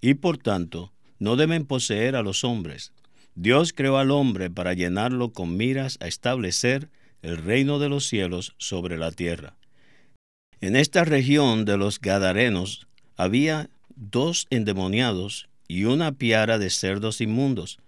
y 0.00 0.14
por 0.14 0.38
tanto 0.38 0.92
no 1.18 1.36
deben 1.36 1.64
poseer 1.64 2.16
a 2.16 2.22
los 2.22 2.44
hombres. 2.44 2.92
Dios 3.34 3.72
creó 3.72 3.98
al 3.98 4.10
hombre 4.10 4.48
para 4.48 4.74
llenarlo 4.74 5.32
con 5.32 5.56
miras 5.56 5.98
a 6.00 6.06
establecer 6.06 6.88
el 7.22 7.38
reino 7.38 7.78
de 7.78 7.88
los 7.88 8.06
cielos 8.06 8.54
sobre 8.58 8.96
la 8.96 9.10
tierra. 9.10 9.56
En 10.60 10.76
esta 10.76 11.04
región 11.04 11.64
de 11.64 11.76
los 11.76 12.00
Gadarenos 12.00 12.86
había 13.16 13.70
dos 13.96 14.46
endemoniados 14.50 15.48
y 15.66 15.84
una 15.84 16.12
piara 16.12 16.58
de 16.58 16.70
cerdos 16.70 17.20
inmundos. 17.20 17.78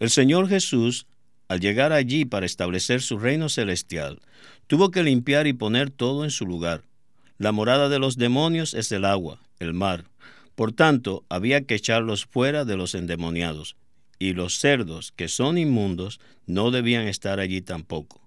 El 0.00 0.10
Señor 0.10 0.48
Jesús, 0.48 1.06
al 1.48 1.60
llegar 1.60 1.92
allí 1.92 2.24
para 2.24 2.46
establecer 2.46 3.00
su 3.00 3.18
reino 3.18 3.48
celestial, 3.48 4.20
tuvo 4.66 4.90
que 4.90 5.02
limpiar 5.02 5.46
y 5.46 5.52
poner 5.52 5.90
todo 5.90 6.24
en 6.24 6.30
su 6.30 6.44
lugar. 6.44 6.82
La 7.38 7.52
morada 7.52 7.88
de 7.88 7.98
los 7.98 8.16
demonios 8.16 8.74
es 8.74 8.90
el 8.90 9.04
agua, 9.04 9.40
el 9.60 9.74
mar. 9.74 10.04
Por 10.56 10.72
tanto, 10.72 11.24
había 11.28 11.62
que 11.62 11.76
echarlos 11.76 12.24
fuera 12.24 12.64
de 12.64 12.76
los 12.76 12.94
endemoniados, 12.94 13.76
y 14.18 14.32
los 14.32 14.58
cerdos, 14.58 15.12
que 15.12 15.28
son 15.28 15.58
inmundos, 15.58 16.20
no 16.46 16.70
debían 16.70 17.06
estar 17.06 17.40
allí 17.40 17.60
tampoco, 17.60 18.20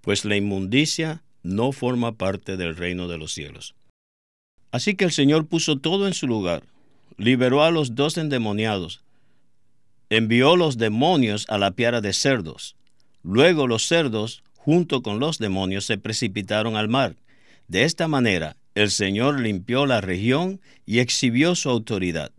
pues 0.00 0.24
la 0.24 0.36
inmundicia 0.36 1.22
no 1.42 1.72
forma 1.72 2.12
parte 2.12 2.56
del 2.56 2.76
reino 2.76 3.08
de 3.08 3.18
los 3.18 3.32
cielos. 3.32 3.74
Así 4.70 4.94
que 4.94 5.04
el 5.04 5.12
Señor 5.12 5.46
puso 5.46 5.78
todo 5.78 6.06
en 6.06 6.14
su 6.14 6.26
lugar, 6.26 6.64
liberó 7.16 7.62
a 7.62 7.70
los 7.70 7.94
dos 7.94 8.16
endemoniados, 8.16 9.02
envió 10.10 10.56
los 10.56 10.76
demonios 10.76 11.46
a 11.48 11.56
la 11.56 11.70
piara 11.70 12.00
de 12.00 12.12
cerdos. 12.12 12.76
Luego 13.22 13.66
los 13.66 13.86
cerdos, 13.86 14.42
junto 14.56 15.02
con 15.02 15.20
los 15.20 15.38
demonios, 15.38 15.86
se 15.86 15.96
precipitaron 15.96 16.76
al 16.76 16.88
mar. 16.88 17.16
De 17.68 17.84
esta 17.84 18.08
manera, 18.08 18.56
el 18.74 18.90
Señor 18.90 19.40
limpió 19.40 19.86
la 19.86 20.00
región 20.00 20.60
y 20.84 20.98
exhibió 20.98 21.54
su 21.54 21.70
autoridad. 21.70 22.30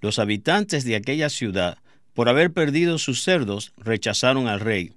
Los 0.00 0.18
habitantes 0.18 0.84
de 0.84 0.94
aquella 0.94 1.28
ciudad, 1.28 1.78
por 2.18 2.28
haber 2.28 2.52
perdido 2.52 2.98
sus 2.98 3.22
cerdos, 3.22 3.72
rechazaron 3.76 4.48
al 4.48 4.58
rey. 4.58 4.92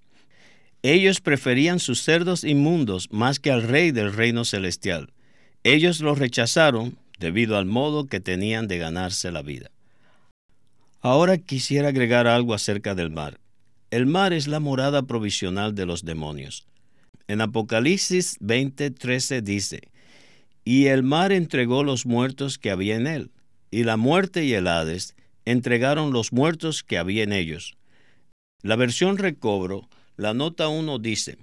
Ellos 0.81 1.21
preferían 1.21 1.79
sus 1.79 2.01
cerdos 2.01 2.43
inmundos 2.43 3.09
más 3.11 3.39
que 3.39 3.51
al 3.51 3.61
rey 3.61 3.91
del 3.91 4.11
reino 4.11 4.43
celestial. 4.43 5.13
Ellos 5.63 5.99
lo 5.99 6.15
rechazaron 6.15 6.97
debido 7.19 7.59
al 7.59 7.67
modo 7.67 8.07
que 8.07 8.21
tenían 8.21 8.67
de 8.67 8.79
ganarse 8.79 9.31
la 9.31 9.43
vida. 9.43 9.69
Ahora 10.99 11.37
quisiera 11.37 11.89
agregar 11.89 12.25
algo 12.25 12.55
acerca 12.55 12.95
del 12.95 13.11
mar. 13.11 13.39
El 13.91 14.07
mar 14.07 14.33
es 14.33 14.47
la 14.47 14.59
morada 14.59 15.03
provisional 15.03 15.75
de 15.75 15.85
los 15.85 16.03
demonios. 16.03 16.65
En 17.27 17.41
Apocalipsis 17.41 18.39
20:13 18.39 19.43
dice, 19.43 19.81
Y 20.65 20.87
el 20.87 21.03
mar 21.03 21.31
entregó 21.31 21.83
los 21.83 22.07
muertos 22.07 22.57
que 22.57 22.71
había 22.71 22.95
en 22.95 23.05
él, 23.05 23.29
y 23.69 23.83
la 23.83 23.95
muerte 23.95 24.43
y 24.43 24.53
el 24.53 24.67
Hades 24.67 25.13
entregaron 25.45 26.11
los 26.11 26.31
muertos 26.31 26.83
que 26.83 26.97
había 26.97 27.23
en 27.23 27.33
ellos. 27.33 27.75
La 28.61 28.75
versión 28.75 29.17
recobro, 29.17 29.89
la 30.17 30.33
nota 30.33 30.67
1 30.67 30.99
dice, 30.99 31.37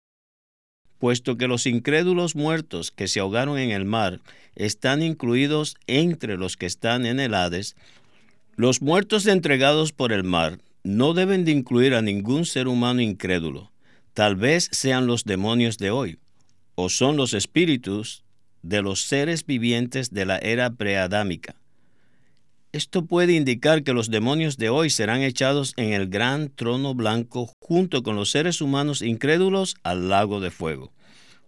puesto 0.99 1.37
que 1.37 1.49
los 1.49 1.67
incrédulos 1.67 2.37
muertos 2.37 2.91
que 2.91 3.09
se 3.09 3.21
ahogaron 3.21 3.59
en 3.59 3.71
el 3.71 3.85
mar 3.85 4.21
están 4.55 5.03
incluidos 5.03 5.77
entre 5.87 6.37
los 6.37 6.57
que 6.57 6.67
están 6.67 7.07
en 7.07 7.21
el 7.21 7.35
Hades, 7.35 7.77
los 8.57 8.83
muertos 8.83 9.27
entregados 9.27 9.93
por 9.93 10.13
el 10.13 10.25
mar 10.25 10.59
no 10.83 11.15
deben 11.15 11.45
de 11.45 11.53
incluir 11.53 11.95
a 11.95 12.03
ningún 12.03 12.45
ser 12.45 12.67
humano 12.67 13.01
incrédulo. 13.01 13.71
Tal 14.15 14.37
vez 14.37 14.69
sean 14.73 15.07
los 15.07 15.25
demonios 15.25 15.79
de 15.79 15.91
hoy, 15.91 16.19
o 16.75 16.89
son 16.89 17.17
los 17.17 17.35
espíritus 17.35 18.25
de 18.63 18.83
los 18.83 19.03
seres 19.03 19.47
vivientes 19.47 20.11
de 20.11 20.27
la 20.27 20.39
era 20.39 20.71
preadámica. 20.71 21.55
Esto 22.73 23.07
puede 23.07 23.33
indicar 23.33 23.83
que 23.83 23.95
los 23.95 24.11
demonios 24.11 24.59
de 24.59 24.69
hoy 24.69 24.91
serán 24.91 25.23
echados 25.23 25.73
en 25.79 25.95
el 25.95 26.07
gran 26.09 26.51
trono 26.51 26.95
blanco 26.95 27.51
junto 27.61 28.03
con 28.03 28.15
los 28.15 28.31
seres 28.31 28.61
humanos 28.61 29.01
incrédulos 29.01 29.77
al 29.85 30.11
lago 30.11 30.41
de 30.41 30.51
fuego. 30.51 30.93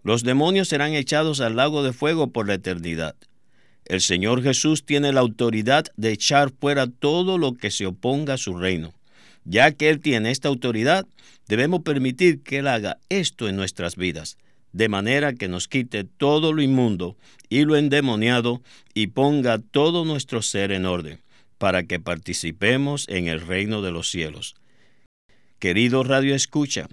Los 0.03 0.23
demonios 0.23 0.69
serán 0.69 0.93
echados 0.93 1.39
al 1.39 1.57
lago 1.57 1.83
de 1.83 1.93
fuego 1.93 2.31
por 2.31 2.47
la 2.47 2.55
eternidad. 2.55 3.15
El 3.85 4.01
Señor 4.01 4.41
Jesús 4.41 4.83
tiene 4.83 5.13
la 5.13 5.19
autoridad 5.19 5.85
de 5.95 6.11
echar 6.11 6.51
fuera 6.59 6.87
todo 6.87 7.37
lo 7.37 7.53
que 7.53 7.69
se 7.69 7.85
oponga 7.85 8.33
a 8.33 8.37
su 8.39 8.57
reino. 8.57 8.91
Ya 9.45 9.71
que 9.73 9.89
Él 9.89 9.99
tiene 9.99 10.31
esta 10.31 10.47
autoridad, 10.47 11.05
debemos 11.47 11.81
permitir 11.81 12.41
que 12.41 12.59
Él 12.59 12.67
haga 12.67 12.97
esto 13.09 13.47
en 13.47 13.57
nuestras 13.57 13.95
vidas 13.95 14.37
de 14.73 14.89
manera 14.89 15.33
que 15.33 15.47
nos 15.47 15.67
quite 15.67 16.03
todo 16.03 16.53
lo 16.53 16.61
inmundo 16.61 17.17
y 17.49 17.65
lo 17.65 17.75
endemoniado 17.75 18.61
y 18.93 19.07
ponga 19.07 19.59
todo 19.59 20.05
nuestro 20.05 20.41
ser 20.41 20.71
en 20.71 20.85
orden, 20.85 21.21
para 21.57 21.83
que 21.83 21.99
participemos 21.99 23.07
en 23.09 23.27
el 23.27 23.41
reino 23.41 23.81
de 23.81 23.91
los 23.91 24.09
cielos. 24.09 24.55
Querido 25.59 26.03
Radio 26.03 26.33
Escucha, 26.33 26.87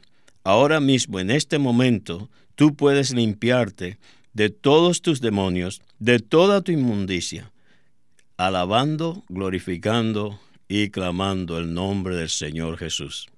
ahora 0.44 0.80
mismo 0.80 1.20
en 1.20 1.30
este 1.30 1.58
momento 1.58 2.28
tú 2.54 2.74
puedes 2.74 3.14
limpiarte 3.14 3.98
de 4.32 4.50
todos 4.50 5.00
tus 5.00 5.20
demonios, 5.20 5.80
de 5.98 6.18
toda 6.18 6.60
tu 6.62 6.72
inmundicia, 6.72 7.52
alabando, 8.36 9.24
glorificando 9.28 10.38
y 10.68 10.90
clamando 10.90 11.58
el 11.58 11.72
nombre 11.72 12.14
del 12.14 12.28
Señor 12.28 12.76
Jesús. 12.76 13.28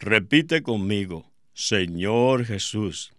Repite 0.00 0.62
conmigo 0.62 1.31
Señor 1.64 2.44
Jesús, 2.44 3.12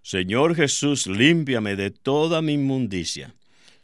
Señor 0.00 0.54
Jesús, 0.54 1.06
límpiame 1.06 1.76
de 1.76 1.90
toda 1.90 2.40
mi 2.40 2.54
inmundicia. 2.54 3.34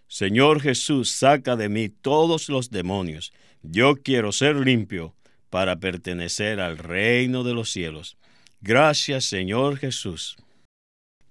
Señor 0.08 0.62
Jesús, 0.62 1.10
saca 1.10 1.54
de 1.54 1.68
mí 1.68 1.90
todos 1.90 2.48
los 2.48 2.70
demonios. 2.70 3.30
Yo 3.62 3.96
quiero 3.96 4.32
ser 4.32 4.56
limpio 4.56 5.14
para 5.50 5.80
pertenecer 5.80 6.60
al 6.60 6.78
reino 6.78 7.44
de 7.44 7.52
los 7.52 7.70
cielos. 7.70 8.16
Gracias, 8.62 9.26
Señor 9.26 9.76
Jesús. 9.76 10.38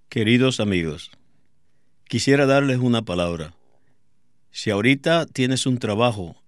Queridos 0.07 0.59
amigos, 0.59 1.09
quisiera 2.07 2.45
darles 2.45 2.77
una 2.77 3.01
palabra. 3.01 3.55
Si 4.51 4.69
ahorita 4.69 5.25
tienes 5.25 5.65
un 5.65 5.79
trabajo 5.79 6.39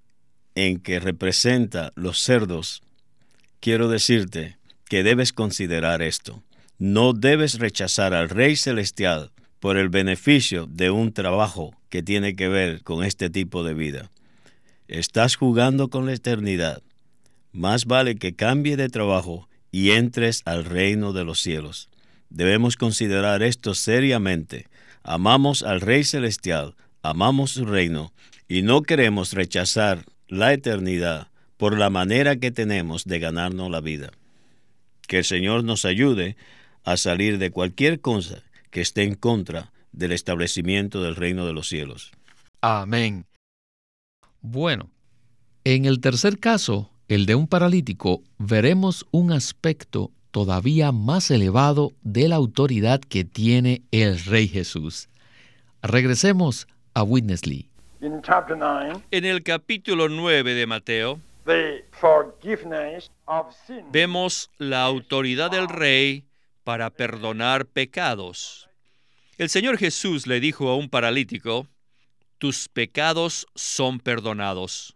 en 0.53 0.79
que 0.81 0.99
representa 0.99 1.93
los 1.95 2.21
cerdos, 2.21 2.83
quiero 3.59 3.89
decirte 3.89 4.60
que 4.91 5.03
debes 5.03 5.31
considerar 5.31 6.01
esto. 6.01 6.43
No 6.77 7.13
debes 7.13 7.59
rechazar 7.59 8.13
al 8.13 8.27
Rey 8.27 8.57
Celestial 8.57 9.31
por 9.61 9.77
el 9.77 9.87
beneficio 9.87 10.67
de 10.67 10.91
un 10.91 11.13
trabajo 11.13 11.73
que 11.87 12.03
tiene 12.03 12.35
que 12.35 12.49
ver 12.49 12.83
con 12.83 13.05
este 13.05 13.29
tipo 13.29 13.63
de 13.63 13.73
vida. 13.73 14.11
Estás 14.89 15.37
jugando 15.37 15.89
con 15.89 16.07
la 16.07 16.13
eternidad. 16.13 16.83
Más 17.53 17.85
vale 17.85 18.17
que 18.17 18.35
cambie 18.35 18.75
de 18.75 18.89
trabajo 18.89 19.47
y 19.71 19.91
entres 19.91 20.41
al 20.43 20.65
reino 20.65 21.13
de 21.13 21.23
los 21.23 21.39
cielos. 21.39 21.87
Debemos 22.29 22.75
considerar 22.75 23.43
esto 23.43 23.73
seriamente. 23.73 24.67
Amamos 25.03 25.63
al 25.63 25.79
Rey 25.79 26.03
Celestial, 26.03 26.75
amamos 27.01 27.51
su 27.51 27.63
reino 27.63 28.11
y 28.49 28.61
no 28.61 28.81
queremos 28.81 29.31
rechazar 29.31 30.03
la 30.27 30.51
eternidad 30.51 31.29
por 31.55 31.79
la 31.79 31.89
manera 31.89 32.35
que 32.35 32.51
tenemos 32.51 33.05
de 33.05 33.19
ganarnos 33.19 33.71
la 33.71 33.79
vida. 33.79 34.11
Que 35.11 35.17
el 35.17 35.25
Señor 35.25 35.65
nos 35.65 35.83
ayude 35.83 36.37
a 36.85 36.95
salir 36.95 37.37
de 37.37 37.51
cualquier 37.51 37.99
cosa 37.99 38.43
que 38.69 38.79
esté 38.79 39.03
en 39.03 39.15
contra 39.15 39.73
del 39.91 40.13
establecimiento 40.13 41.03
del 41.03 41.17
reino 41.17 41.45
de 41.45 41.51
los 41.51 41.67
cielos. 41.67 42.13
Amén. 42.61 43.25
Bueno, 44.39 44.89
en 45.65 45.83
el 45.83 45.99
tercer 45.99 46.39
caso, 46.39 46.91
el 47.09 47.25
de 47.25 47.35
un 47.35 47.47
paralítico, 47.47 48.23
veremos 48.37 49.05
un 49.11 49.33
aspecto 49.33 50.11
todavía 50.31 50.93
más 50.93 51.29
elevado 51.29 51.91
de 52.03 52.29
la 52.29 52.37
autoridad 52.37 53.01
que 53.01 53.25
tiene 53.25 53.81
el 53.91 54.17
Rey 54.17 54.47
Jesús. 54.47 55.09
Regresemos 55.81 56.69
a 56.93 57.03
Witness 57.03 57.45
Lee. 57.45 57.67
En 57.99 59.25
el 59.25 59.43
capítulo 59.43 60.07
9 60.07 60.53
de 60.53 60.67
Mateo, 60.67 61.19
Vemos 63.91 64.51
la 64.57 64.83
autoridad 64.83 65.51
del 65.51 65.67
rey 65.67 66.25
para 66.63 66.89
perdonar 66.91 67.65
pecados. 67.65 68.69
El 69.37 69.49
Señor 69.49 69.77
Jesús 69.77 70.27
le 70.27 70.39
dijo 70.39 70.69
a 70.69 70.75
un 70.75 70.89
paralítico, 70.89 71.67
tus 72.37 72.69
pecados 72.69 73.47
son 73.55 73.99
perdonados. 73.99 74.95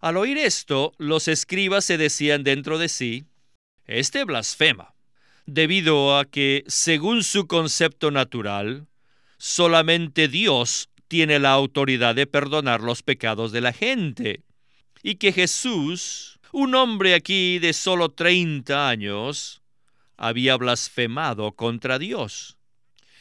Al 0.00 0.16
oír 0.16 0.38
esto, 0.38 0.92
los 0.98 1.28
escribas 1.28 1.84
se 1.84 1.98
decían 1.98 2.44
dentro 2.44 2.78
de 2.78 2.88
sí, 2.88 3.24
este 3.86 4.24
blasfema, 4.24 4.94
debido 5.46 6.16
a 6.18 6.24
que, 6.24 6.64
según 6.66 7.24
su 7.24 7.46
concepto 7.46 8.10
natural, 8.10 8.86
solamente 9.38 10.28
Dios 10.28 10.90
tiene 11.08 11.38
la 11.38 11.52
autoridad 11.52 12.14
de 12.14 12.26
perdonar 12.26 12.80
los 12.82 13.02
pecados 13.02 13.50
de 13.52 13.60
la 13.60 13.72
gente 13.72 14.44
y 15.02 15.16
que 15.16 15.32
Jesús, 15.32 16.38
un 16.52 16.74
hombre 16.74 17.14
aquí 17.14 17.58
de 17.58 17.72
solo 17.72 18.10
30 18.10 18.88
años, 18.88 19.62
había 20.16 20.56
blasfemado 20.56 21.52
contra 21.52 21.98
Dios. 21.98 22.56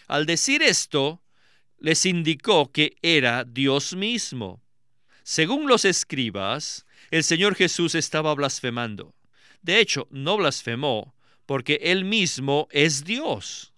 Al 0.08 0.26
decir 0.26 0.62
esto, 0.62 1.22
les 1.78 2.06
indicó 2.06 2.72
que 2.72 2.98
era 3.02 3.46
Dios 3.46 3.96
mismo. 3.96 4.62
Según 5.24 5.68
los 5.68 5.86
escribas, 5.86 6.86
el 7.12 7.24
Señor 7.24 7.56
Jesús 7.56 7.96
estaba 7.96 8.34
blasfemando. 8.34 9.13
De 9.62 9.80
hecho, 9.80 10.08
no 10.10 10.38
blasfemó 10.38 11.15
porque 11.46 11.80
Él 11.84 12.06
mismo 12.06 12.68
es 12.72 13.04
Dios. 13.04 13.74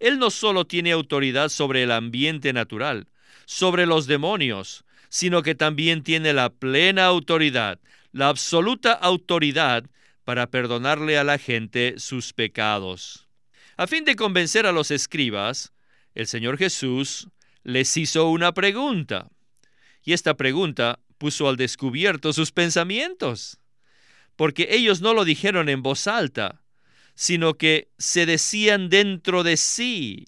Él 0.00 0.18
no 0.18 0.30
solo 0.30 0.66
tiene 0.66 0.92
autoridad 0.92 1.48
sobre 1.48 1.82
el 1.82 1.90
ambiente 1.90 2.52
natural, 2.52 3.08
sobre 3.46 3.86
los 3.86 4.06
demonios, 4.06 4.85
sino 5.16 5.42
que 5.42 5.54
también 5.54 6.02
tiene 6.02 6.34
la 6.34 6.50
plena 6.50 7.06
autoridad, 7.06 7.80
la 8.12 8.28
absoluta 8.28 8.92
autoridad 8.92 9.88
para 10.24 10.50
perdonarle 10.50 11.16
a 11.16 11.24
la 11.24 11.38
gente 11.38 11.94
sus 11.96 12.34
pecados. 12.34 13.26
A 13.78 13.86
fin 13.86 14.04
de 14.04 14.14
convencer 14.14 14.66
a 14.66 14.72
los 14.72 14.90
escribas, 14.90 15.72
el 16.14 16.26
Señor 16.26 16.58
Jesús 16.58 17.28
les 17.62 17.96
hizo 17.96 18.28
una 18.28 18.52
pregunta. 18.52 19.30
Y 20.02 20.12
esta 20.12 20.36
pregunta 20.36 21.00
puso 21.16 21.48
al 21.48 21.56
descubierto 21.56 22.34
sus 22.34 22.52
pensamientos, 22.52 23.58
porque 24.36 24.68
ellos 24.72 25.00
no 25.00 25.14
lo 25.14 25.24
dijeron 25.24 25.70
en 25.70 25.82
voz 25.82 26.08
alta, 26.08 26.60
sino 27.14 27.54
que 27.54 27.90
se 27.96 28.26
decían 28.26 28.90
dentro 28.90 29.44
de 29.44 29.56
sí, 29.56 30.26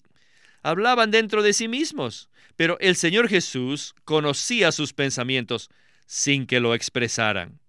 hablaban 0.63 1.11
dentro 1.11 1.43
de 1.43 1.53
sí 1.53 1.67
mismos. 1.67 2.28
Pero 2.59 2.77
el 2.81 2.97
Señor 2.97 3.29
Jesús 3.29 3.95
conocía 4.03 4.73
sus 4.73 4.91
pensamientos 4.91 5.69
sin 6.05 6.45
que 6.45 6.59
lo 6.59 6.75
expresaran. 6.75 7.61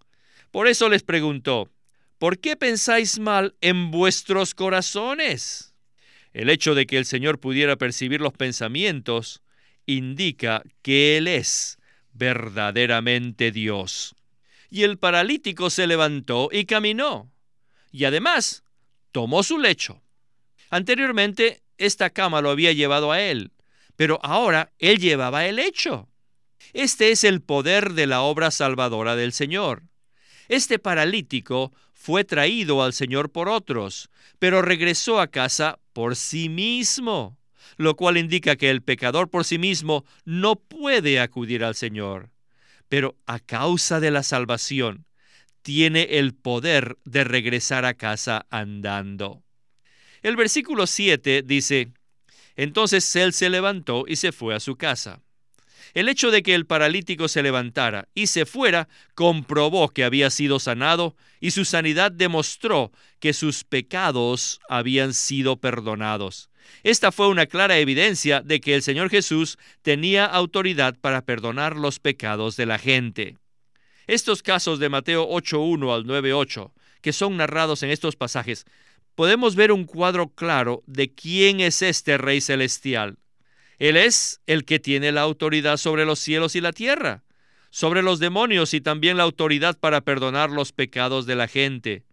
Por 0.50 0.66
eso 0.66 0.88
les 0.88 1.04
preguntó, 1.04 1.70
¿por 2.18 2.40
qué 2.40 2.56
pensáis 2.56 3.20
mal 3.20 3.54
en 3.60 3.92
vuestros 3.92 4.52
corazones? 4.52 5.76
El 6.32 6.50
hecho 6.50 6.74
de 6.74 6.86
que 6.86 6.98
el 6.98 7.04
Señor 7.04 7.38
pudiera 7.38 7.76
percibir 7.76 8.20
los 8.20 8.32
pensamientos 8.32 9.42
indica 9.86 10.64
que 10.82 11.18
Él 11.18 11.28
es 11.28 11.78
verdaderamente 12.12 13.52
Dios. 13.52 14.16
Y 14.70 14.82
el 14.82 14.98
paralítico 14.98 15.70
se 15.70 15.86
levantó 15.86 16.48
y 16.50 16.64
caminó, 16.64 17.30
y 17.92 18.06
además 18.06 18.64
tomó 19.12 19.44
su 19.44 19.56
lecho. 19.56 20.02
Anteriormente, 20.68 21.62
esta 21.78 22.10
cama 22.10 22.40
lo 22.40 22.50
había 22.50 22.72
llevado 22.72 23.12
a 23.12 23.20
él, 23.20 23.52
pero 24.00 24.18
ahora 24.22 24.72
él 24.78 24.98
llevaba 24.98 25.44
el 25.44 25.56
lecho. 25.56 26.08
Este 26.72 27.10
es 27.10 27.22
el 27.22 27.42
poder 27.42 27.92
de 27.92 28.06
la 28.06 28.22
obra 28.22 28.50
salvadora 28.50 29.14
del 29.14 29.34
Señor. 29.34 29.82
Este 30.48 30.78
paralítico 30.78 31.74
fue 31.92 32.24
traído 32.24 32.82
al 32.82 32.94
Señor 32.94 33.30
por 33.30 33.50
otros, 33.50 34.08
pero 34.38 34.62
regresó 34.62 35.20
a 35.20 35.26
casa 35.26 35.80
por 35.92 36.16
sí 36.16 36.48
mismo 36.48 37.36
lo 37.76 37.94
cual 37.94 38.16
indica 38.16 38.56
que 38.56 38.70
el 38.70 38.80
pecador 38.82 39.28
por 39.28 39.44
sí 39.44 39.58
mismo 39.58 40.06
no 40.24 40.56
puede 40.56 41.20
acudir 41.20 41.62
al 41.62 41.74
Señor, 41.74 42.30
pero 42.88 43.18
a 43.26 43.38
causa 43.38 44.00
de 44.00 44.10
la 44.10 44.22
salvación 44.22 45.04
tiene 45.60 46.04
el 46.18 46.32
poder 46.34 46.96
de 47.04 47.24
regresar 47.24 47.84
a 47.84 47.92
casa 47.92 48.46
andando. 48.48 49.42
El 50.22 50.36
versículo 50.36 50.86
7 50.86 51.42
dice, 51.42 51.92
entonces 52.62 53.16
él 53.16 53.32
se 53.32 53.48
levantó 53.48 54.04
y 54.06 54.16
se 54.16 54.32
fue 54.32 54.54
a 54.54 54.60
su 54.60 54.76
casa. 54.76 55.22
El 55.94 56.10
hecho 56.10 56.30
de 56.30 56.42
que 56.42 56.54
el 56.54 56.66
paralítico 56.66 57.26
se 57.26 57.42
levantara 57.42 58.06
y 58.14 58.26
se 58.26 58.44
fuera 58.44 58.86
comprobó 59.14 59.88
que 59.88 60.04
había 60.04 60.28
sido 60.28 60.58
sanado 60.58 61.16
y 61.40 61.52
su 61.52 61.64
sanidad 61.64 62.12
demostró 62.12 62.92
que 63.18 63.32
sus 63.32 63.64
pecados 63.64 64.60
habían 64.68 65.14
sido 65.14 65.56
perdonados. 65.56 66.50
Esta 66.82 67.12
fue 67.12 67.28
una 67.28 67.46
clara 67.46 67.78
evidencia 67.78 68.42
de 68.42 68.60
que 68.60 68.74
el 68.74 68.82
Señor 68.82 69.08
Jesús 69.08 69.56
tenía 69.80 70.26
autoridad 70.26 70.98
para 71.00 71.22
perdonar 71.22 71.76
los 71.76 71.98
pecados 71.98 72.56
de 72.56 72.66
la 72.66 72.78
gente. 72.78 73.38
Estos 74.06 74.42
casos 74.42 74.78
de 74.80 74.90
Mateo 74.90 75.26
8.1 75.26 75.94
al 75.94 76.04
9.8, 76.04 76.72
que 77.00 77.14
son 77.14 77.38
narrados 77.38 77.82
en 77.82 77.88
estos 77.90 78.16
pasajes, 78.16 78.66
podemos 79.20 79.54
ver 79.54 79.70
un 79.70 79.84
cuadro 79.84 80.30
claro 80.30 80.82
de 80.86 81.12
quién 81.12 81.60
es 81.60 81.82
este 81.82 82.16
Rey 82.16 82.40
Celestial. 82.40 83.18
Él 83.78 83.98
es 83.98 84.40
el 84.46 84.64
que 84.64 84.78
tiene 84.78 85.12
la 85.12 85.20
autoridad 85.20 85.76
sobre 85.76 86.06
los 86.06 86.18
cielos 86.18 86.56
y 86.56 86.62
la 86.62 86.72
tierra, 86.72 87.22
sobre 87.68 88.00
los 88.00 88.18
demonios 88.18 88.72
y 88.72 88.80
también 88.80 89.18
la 89.18 89.24
autoridad 89.24 89.78
para 89.78 90.00
perdonar 90.00 90.48
los 90.48 90.72
pecados 90.72 91.26
de 91.26 91.34
la 91.34 91.48
gente, 91.48 92.06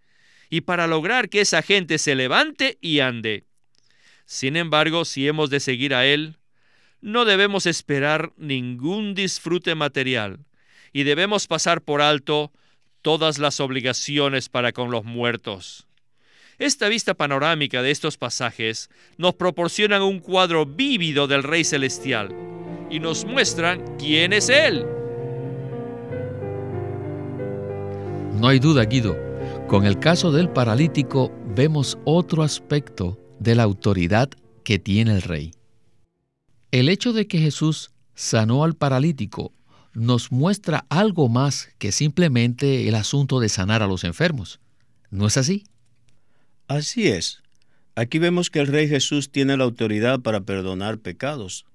y 0.49 0.59
para 0.59 0.85
lograr 0.85 1.29
que 1.29 1.39
esa 1.39 1.61
gente 1.61 1.97
se 1.97 2.13
levante 2.13 2.77
y 2.81 2.99
ande. 2.99 3.45
Sin 4.25 4.57
embargo, 4.57 5.05
si 5.05 5.29
hemos 5.29 5.49
de 5.49 5.61
seguir 5.61 5.95
a 5.95 6.05
Él, 6.05 6.35
no 6.99 7.23
debemos 7.23 7.67
esperar 7.67 8.33
ningún 8.35 9.15
disfrute 9.15 9.75
material 9.75 10.39
y 10.91 11.03
debemos 11.03 11.47
pasar 11.47 11.81
por 11.83 12.01
alto 12.01 12.51
todas 13.01 13.37
las 13.37 13.61
obligaciones 13.61 14.49
para 14.49 14.73
con 14.73 14.91
los 14.91 15.05
muertos. 15.05 15.86
Esta 16.59 16.89
vista 16.89 17.13
panorámica 17.13 17.83
de 17.83 17.91
estos 17.91 18.17
pasajes 18.17 18.89
nos 19.17 19.35
proporciona 19.35 20.03
un 20.03 20.19
cuadro 20.19 20.65
vívido 20.65 21.27
del 21.27 21.43
Rey 21.43 21.63
Celestial 21.63 22.35
y 22.89 22.99
nos 22.99 23.25
muestran 23.25 23.97
quién 23.99 24.33
es 24.33 24.49
Él. 24.49 24.83
No 28.39 28.47
hay 28.47 28.57
duda, 28.57 28.85
Guido. 28.85 29.15
Con 29.67 29.85
el 29.85 29.99
caso 29.99 30.31
del 30.31 30.49
paralítico 30.49 31.31
vemos 31.55 31.99
otro 32.05 32.41
aspecto 32.41 33.19
de 33.39 33.53
la 33.53 33.61
autoridad 33.61 34.29
que 34.63 34.79
tiene 34.79 35.11
el 35.11 35.21
rey. 35.21 35.51
El 36.71 36.89
hecho 36.89 37.13
de 37.13 37.27
que 37.27 37.37
Jesús 37.37 37.91
sanó 38.15 38.63
al 38.63 38.73
paralítico 38.73 39.53
nos 39.93 40.31
muestra 40.31 40.87
algo 40.89 41.29
más 41.29 41.69
que 41.77 41.91
simplemente 41.91 42.87
el 42.87 42.95
asunto 42.95 43.39
de 43.39 43.49
sanar 43.49 43.83
a 43.83 43.87
los 43.87 44.03
enfermos. 44.03 44.59
¿No 45.11 45.27
es 45.27 45.37
así? 45.37 45.63
Así 46.67 47.07
es. 47.07 47.41
Aquí 47.95 48.19
vemos 48.19 48.49
que 48.49 48.59
el 48.59 48.67
Rey 48.67 48.87
Jesús 48.87 49.31
tiene 49.31 49.57
la 49.57 49.63
autoridad 49.63 50.19
para 50.19 50.41
perdonar 50.41 50.99
pecados. 50.99 51.65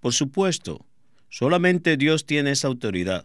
Por 0.00 0.12
supuesto, 0.12 0.84
solamente 1.28 1.96
Dios 1.96 2.26
tiene 2.26 2.52
esa 2.52 2.68
autoridad. 2.68 3.24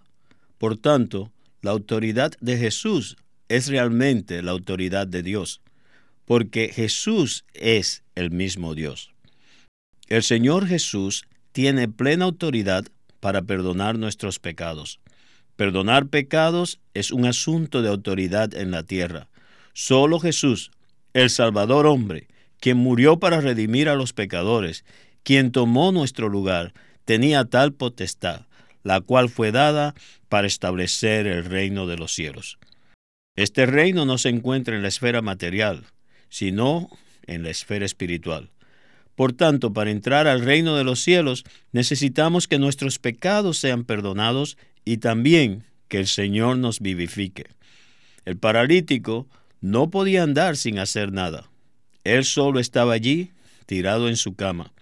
Por 0.57 0.77
tanto, 0.77 1.31
la 1.61 1.71
autoridad 1.71 2.33
de 2.41 2.57
Jesús 2.57 3.17
es 3.49 3.67
realmente 3.67 4.41
la 4.41 4.51
autoridad 4.51 5.07
de 5.07 5.23
Dios 5.23 5.61
porque 6.25 6.71
Jesús 6.73 7.45
es 7.53 8.03
el 8.15 8.31
mismo 8.31 8.75
Dios. 8.75 9.13
El 10.07 10.23
Señor 10.23 10.67
Jesús 10.67 11.25
tiene 11.51 11.87
plena 11.87 12.25
autoridad 12.25 12.85
para 13.19 13.43
perdonar 13.43 13.97
nuestros 13.97 14.39
pecados. 14.39 14.99
Perdonar 15.55 16.07
pecados 16.07 16.79
es 16.93 17.11
un 17.11 17.25
asunto 17.25 17.81
de 17.81 17.89
autoridad 17.89 18.53
en 18.53 18.71
la 18.71 18.83
tierra. 18.83 19.29
Solo 19.73 20.19
Jesús, 20.19 20.71
el 21.15 21.29
Salvador 21.29 21.87
hombre, 21.87 22.27
quien 22.59 22.75
murió 22.75 23.19
para 23.19 23.39
redimir 23.39 23.87
a 23.87 23.95
los 23.95 24.11
pecadores, 24.11 24.83
quien 25.23 25.53
tomó 25.53 25.93
nuestro 25.93 26.27
lugar, 26.27 26.73
tenía 27.05 27.45
tal 27.45 27.71
potestad, 27.71 28.41
la 28.83 28.99
cual 28.99 29.29
fue 29.29 29.53
dada 29.53 29.95
para 30.27 30.45
establecer 30.45 31.25
el 31.25 31.45
reino 31.45 31.87
de 31.87 31.95
los 31.95 32.13
cielos. 32.13 32.59
Este 33.37 33.65
reino 33.65 34.05
no 34.05 34.17
se 34.17 34.27
encuentra 34.27 34.75
en 34.75 34.81
la 34.81 34.89
esfera 34.89 35.21
material, 35.21 35.85
sino 36.27 36.89
en 37.27 37.43
la 37.43 37.49
esfera 37.49 37.85
espiritual. 37.85 38.51
Por 39.15 39.31
tanto, 39.31 39.71
para 39.71 39.91
entrar 39.91 40.27
al 40.27 40.43
reino 40.43 40.75
de 40.75 40.83
los 40.83 40.99
cielos 40.99 41.45
necesitamos 41.71 42.49
que 42.49 42.59
nuestros 42.59 42.99
pecados 42.99 43.57
sean 43.57 43.85
perdonados 43.85 44.57
y 44.83 44.97
también 44.97 45.63
que 45.87 45.99
el 45.99 46.07
Señor 46.07 46.57
nos 46.57 46.81
vivifique. 46.81 47.45
El 48.25 48.37
paralítico 48.37 49.27
no 49.61 49.89
podía 49.89 50.23
andar 50.23 50.57
sin 50.57 50.79
hacer 50.79 51.11
nada. 51.11 51.49
Él 52.03 52.23
solo 52.23 52.59
estaba 52.59 52.93
allí, 52.93 53.31
tirado 53.65 54.09
en 54.09 54.17
su 54.17 54.35
cama. 54.35 54.73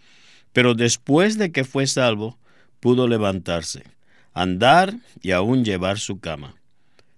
Pero 0.51 0.75
después 0.75 1.37
de 1.37 1.51
que 1.51 1.63
fue 1.63 1.87
salvo, 1.87 2.37
pudo 2.79 3.07
levantarse, 3.07 3.83
andar 4.33 4.95
y 5.21 5.31
aún 5.31 5.63
llevar 5.63 5.99
su 5.99 6.19
cama. 6.19 6.55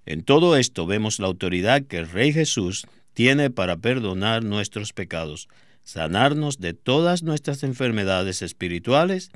En 0.06 0.24
todo 0.24 0.56
esto 0.56 0.86
vemos 0.86 1.20
la 1.20 1.28
autoridad 1.28 1.84
que 1.84 1.98
el 1.98 2.10
Rey 2.10 2.32
Jesús 2.32 2.86
tiene 3.14 3.50
para 3.50 3.78
perdonar 3.78 4.44
nuestros 4.44 4.94
pecados, 4.94 5.48
sanarnos 5.84 6.60
de 6.60 6.74
todas 6.74 7.24
nuestras 7.24 7.64
enfermedades 7.64 8.42
espirituales 8.42 9.32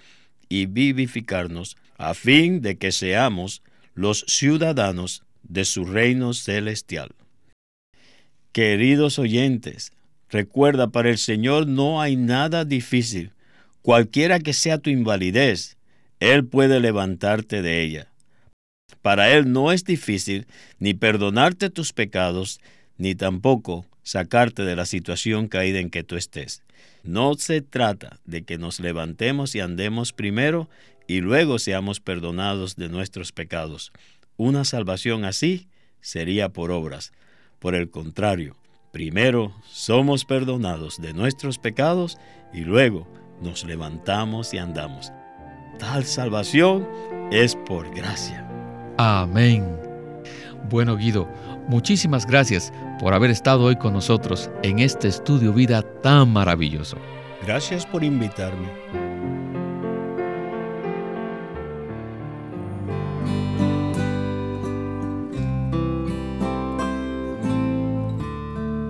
y 0.49 0.65
vivificarnos 0.67 1.77
a 1.97 2.13
fin 2.13 2.61
de 2.61 2.77
que 2.77 2.91
seamos 2.91 3.61
los 3.93 4.25
ciudadanos 4.27 5.23
de 5.43 5.65
su 5.65 5.85
reino 5.85 6.33
celestial. 6.33 7.09
Queridos 8.51 9.19
oyentes, 9.19 9.93
recuerda, 10.29 10.89
para 10.89 11.09
el 11.09 11.19
Señor 11.19 11.67
no 11.67 12.01
hay 12.01 12.15
nada 12.15 12.65
difícil. 12.65 13.31
Cualquiera 13.83 14.39
que 14.39 14.53
sea 14.53 14.79
tu 14.79 14.89
invalidez, 14.89 15.77
Él 16.19 16.45
puede 16.45 16.79
levantarte 16.79 17.61
de 17.61 17.83
ella. 17.83 18.07
Para 19.03 19.31
Él 19.31 19.51
no 19.51 19.71
es 19.71 19.83
difícil 19.83 20.47
ni 20.79 20.95
perdonarte 20.95 21.69
tus 21.69 21.93
pecados, 21.93 22.59
ni 22.97 23.13
tampoco 23.13 23.85
sacarte 24.01 24.63
de 24.63 24.75
la 24.75 24.87
situación 24.87 25.47
caída 25.47 25.79
en 25.79 25.91
que 25.91 26.03
tú 26.03 26.15
estés. 26.15 26.63
No 27.03 27.35
se 27.35 27.61
trata 27.61 28.19
de 28.25 28.43
que 28.43 28.57
nos 28.57 28.79
levantemos 28.79 29.53
y 29.53 29.59
andemos 29.59 30.11
primero 30.11 30.69
y 31.07 31.21
luego 31.21 31.59
seamos 31.59 31.99
perdonados 31.99 32.75
de 32.75 32.89
nuestros 32.89 33.31
pecados. 33.31 33.91
Una 34.37 34.65
salvación 34.65 35.23
así 35.23 35.67
sería 36.01 36.49
por 36.49 36.71
obras. 36.71 37.11
Por 37.59 37.75
el 37.75 37.89
contrario, 37.89 38.55
primero 38.91 39.53
somos 39.67 40.25
perdonados 40.25 41.01
de 41.01 41.13
nuestros 41.13 41.59
pecados 41.59 42.17
y 42.53 42.61
luego 42.61 43.07
nos 43.41 43.65
levantamos 43.65 44.53
y 44.53 44.57
andamos. 44.57 45.11
Tal 45.77 46.05
salvación 46.05 46.87
es 47.31 47.55
por 47.55 47.93
gracia. 47.93 48.47
Amén. 48.97 49.65
Bueno, 50.69 50.97
Guido, 50.97 51.27
muchísimas 51.67 52.25
gracias 52.25 52.73
por 52.99 53.13
haber 53.13 53.31
estado 53.31 53.63
hoy 53.63 53.75
con 53.75 53.93
nosotros 53.93 54.49
en 54.63 54.79
este 54.79 55.07
estudio 55.07 55.53
vida 55.53 55.81
tan 56.01 56.31
maravilloso. 56.31 56.97
Gracias 57.45 57.85
por 57.85 58.03
invitarme. 58.03 59.08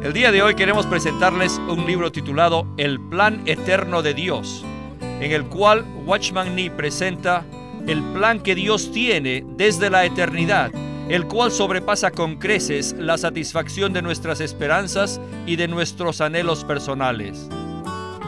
El 0.10 0.16
día 0.16 0.32
de 0.32 0.42
hoy 0.42 0.56
queremos 0.56 0.88
presentarles 0.88 1.62
un 1.70 1.86
libro 1.86 2.12
titulado 2.12 2.66
El 2.78 3.00
Plan 3.00 3.44
Eterno 3.46 4.02
de 4.02 4.16
Dios, 4.16 4.66
en 5.02 5.32
el 5.32 5.46
cual 5.46 5.86
Watchman 6.08 6.56
Nee 6.56 6.72
presenta 6.72 7.46
el 7.86 8.02
plan 8.02 8.40
que 8.40 8.56
Dios 8.56 8.92
tiene 8.92 9.46
desde 9.56 9.92
la 9.92 10.06
eternidad, 10.06 10.72
el 11.10 11.28
cual 11.28 11.52
sobrepasa 11.52 12.10
con 12.10 12.38
creces 12.38 12.96
la 12.98 13.20
satisfacción 13.20 13.94
de 13.94 14.02
nuestras 14.02 14.42
esperanzas 14.42 15.22
y 15.46 15.58
de 15.58 15.68
nuestros 15.68 16.22
anhelos 16.22 16.64
personales. 16.64 17.48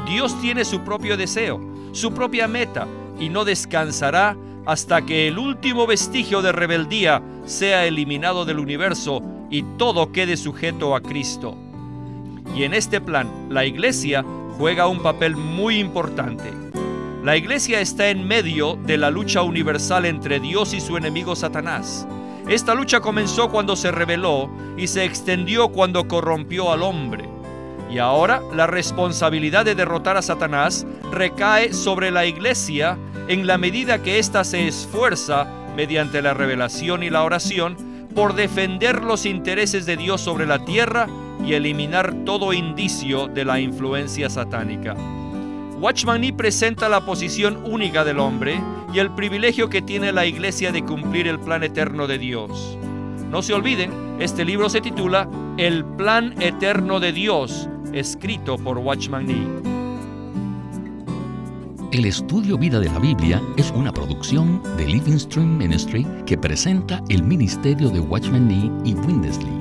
Dios 0.06 0.40
tiene 0.40 0.66
su 0.66 0.82
propio 0.82 1.18
deseo, 1.18 1.60
su 1.94 2.14
propia 2.14 2.48
meta, 2.48 2.88
y 3.20 3.30
no 3.30 3.44
descansará 3.44 4.38
hasta 4.68 5.04
que 5.04 5.28
el 5.28 5.40
último 5.40 5.88
vestigio 5.88 6.44
de 6.44 6.52
rebeldía 6.52 7.24
sea 7.46 7.88
eliminado 7.88 8.46
del 8.46 8.60
universo 8.60 9.24
y 9.50 9.64
todo 9.80 10.12
quede 10.12 10.38
sujeto 10.38 10.96
a 10.96 11.02
Cristo. 11.02 11.58
Y 12.56 12.64
en 12.64 12.74
este 12.74 13.02
plan, 13.02 13.30
la 13.50 13.66
iglesia 13.66 14.26
juega 14.58 14.88
un 14.88 15.02
papel 15.02 15.36
muy 15.36 15.80
importante. 15.80 16.52
La 17.24 17.38
iglesia 17.38 17.82
está 17.82 18.10
en 18.10 18.28
medio 18.28 18.78
de 18.84 18.98
la 18.98 19.12
lucha 19.12 19.44
universal 19.44 20.06
entre 20.06 20.40
Dios 20.40 20.74
y 20.74 20.82
su 20.82 20.98
enemigo 20.98 21.36
Satanás. 21.36 22.08
Esta 22.48 22.74
lucha 22.74 23.00
comenzó 23.00 23.50
cuando 23.50 23.76
se 23.76 23.92
rebeló 23.92 24.50
y 24.76 24.88
se 24.88 25.06
extendió 25.06 25.70
cuando 25.70 26.08
corrompió 26.08 26.72
al 26.72 26.82
hombre. 26.82 27.30
Y 27.92 28.00
ahora 28.00 28.42
la 28.54 28.68
responsabilidad 28.68 29.66
de 29.66 29.76
derrotar 29.76 30.18
a 30.18 30.22
Satanás 30.22 30.86
recae 31.12 31.74
sobre 31.74 32.10
la 32.10 32.26
iglesia 32.26 32.98
en 33.28 33.46
la 33.46 33.58
medida 33.58 34.02
que 34.02 34.18
ésta 34.18 34.44
se 34.44 34.68
esfuerza, 34.68 35.46
mediante 35.76 36.22
la 36.22 36.34
revelación 36.34 37.04
y 37.04 37.10
la 37.10 37.24
oración, 37.24 37.78
por 38.16 38.34
defender 38.34 39.04
los 39.04 39.26
intereses 39.26 39.86
de 39.86 39.98
Dios 39.98 40.22
sobre 40.22 40.46
la 40.46 40.66
tierra 40.66 41.08
y 41.46 41.54
eliminar 41.54 42.14
todo 42.26 42.54
indicio 42.54 43.28
de 43.28 43.46
la 43.46 43.60
influencia 43.60 44.30
satánica. 44.30 44.96
Watchman 45.80 46.22
Nee 46.22 46.34
presenta 46.34 46.90
la 46.90 47.04
posición 47.06 47.64
única 47.66 48.04
del 48.04 48.20
hombre 48.20 48.62
y 48.94 49.00
el 49.00 49.10
privilegio 49.12 49.70
que 49.70 49.82
tiene 49.82 50.12
la 50.12 50.26
iglesia 50.26 50.72
de 50.72 50.84
cumplir 50.84 51.28
el 51.28 51.40
plan 51.40 51.64
eterno 51.64 52.06
de 52.06 52.20
Dios. 52.20 52.78
No 53.32 53.42
se 53.42 53.54
olviden, 53.54 53.92
este 54.20 54.46
libro 54.46 54.70
se 54.70 54.82
titula 54.82 55.28
El 55.58 55.84
plan 55.84 56.36
eterno 56.40 57.00
de 57.00 57.14
Dios, 57.14 57.68
escrito 57.94 58.58
por 58.58 58.78
Watchman 58.78 59.26
Nee. 59.26 59.72
El 61.92 62.06
estudio 62.06 62.58
Vida 62.58 62.80
de 62.80 62.88
la 62.88 63.00
Biblia 63.00 63.42
es 63.58 63.72
una 63.72 63.92
producción 63.92 64.62
de 64.78 64.86
Living 64.86 65.18
Stream 65.18 65.58
Ministry 65.58 66.06
que 66.26 66.38
presenta 66.38 67.04
el 67.10 67.24
ministerio 67.24 67.90
de 67.90 68.00
Watchman 68.00 68.48
Nee 68.48 68.72
y 68.86 68.94
Windesley. 68.94 69.61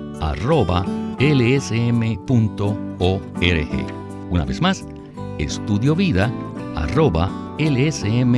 arroba 0.21 0.85
lsm.org. 1.19 2.17
Una 4.29 4.45
vez 4.45 4.61
más, 4.61 4.85
estudiovida 5.37 6.31
arroba 6.75 7.29
lsm.org. 7.57 8.31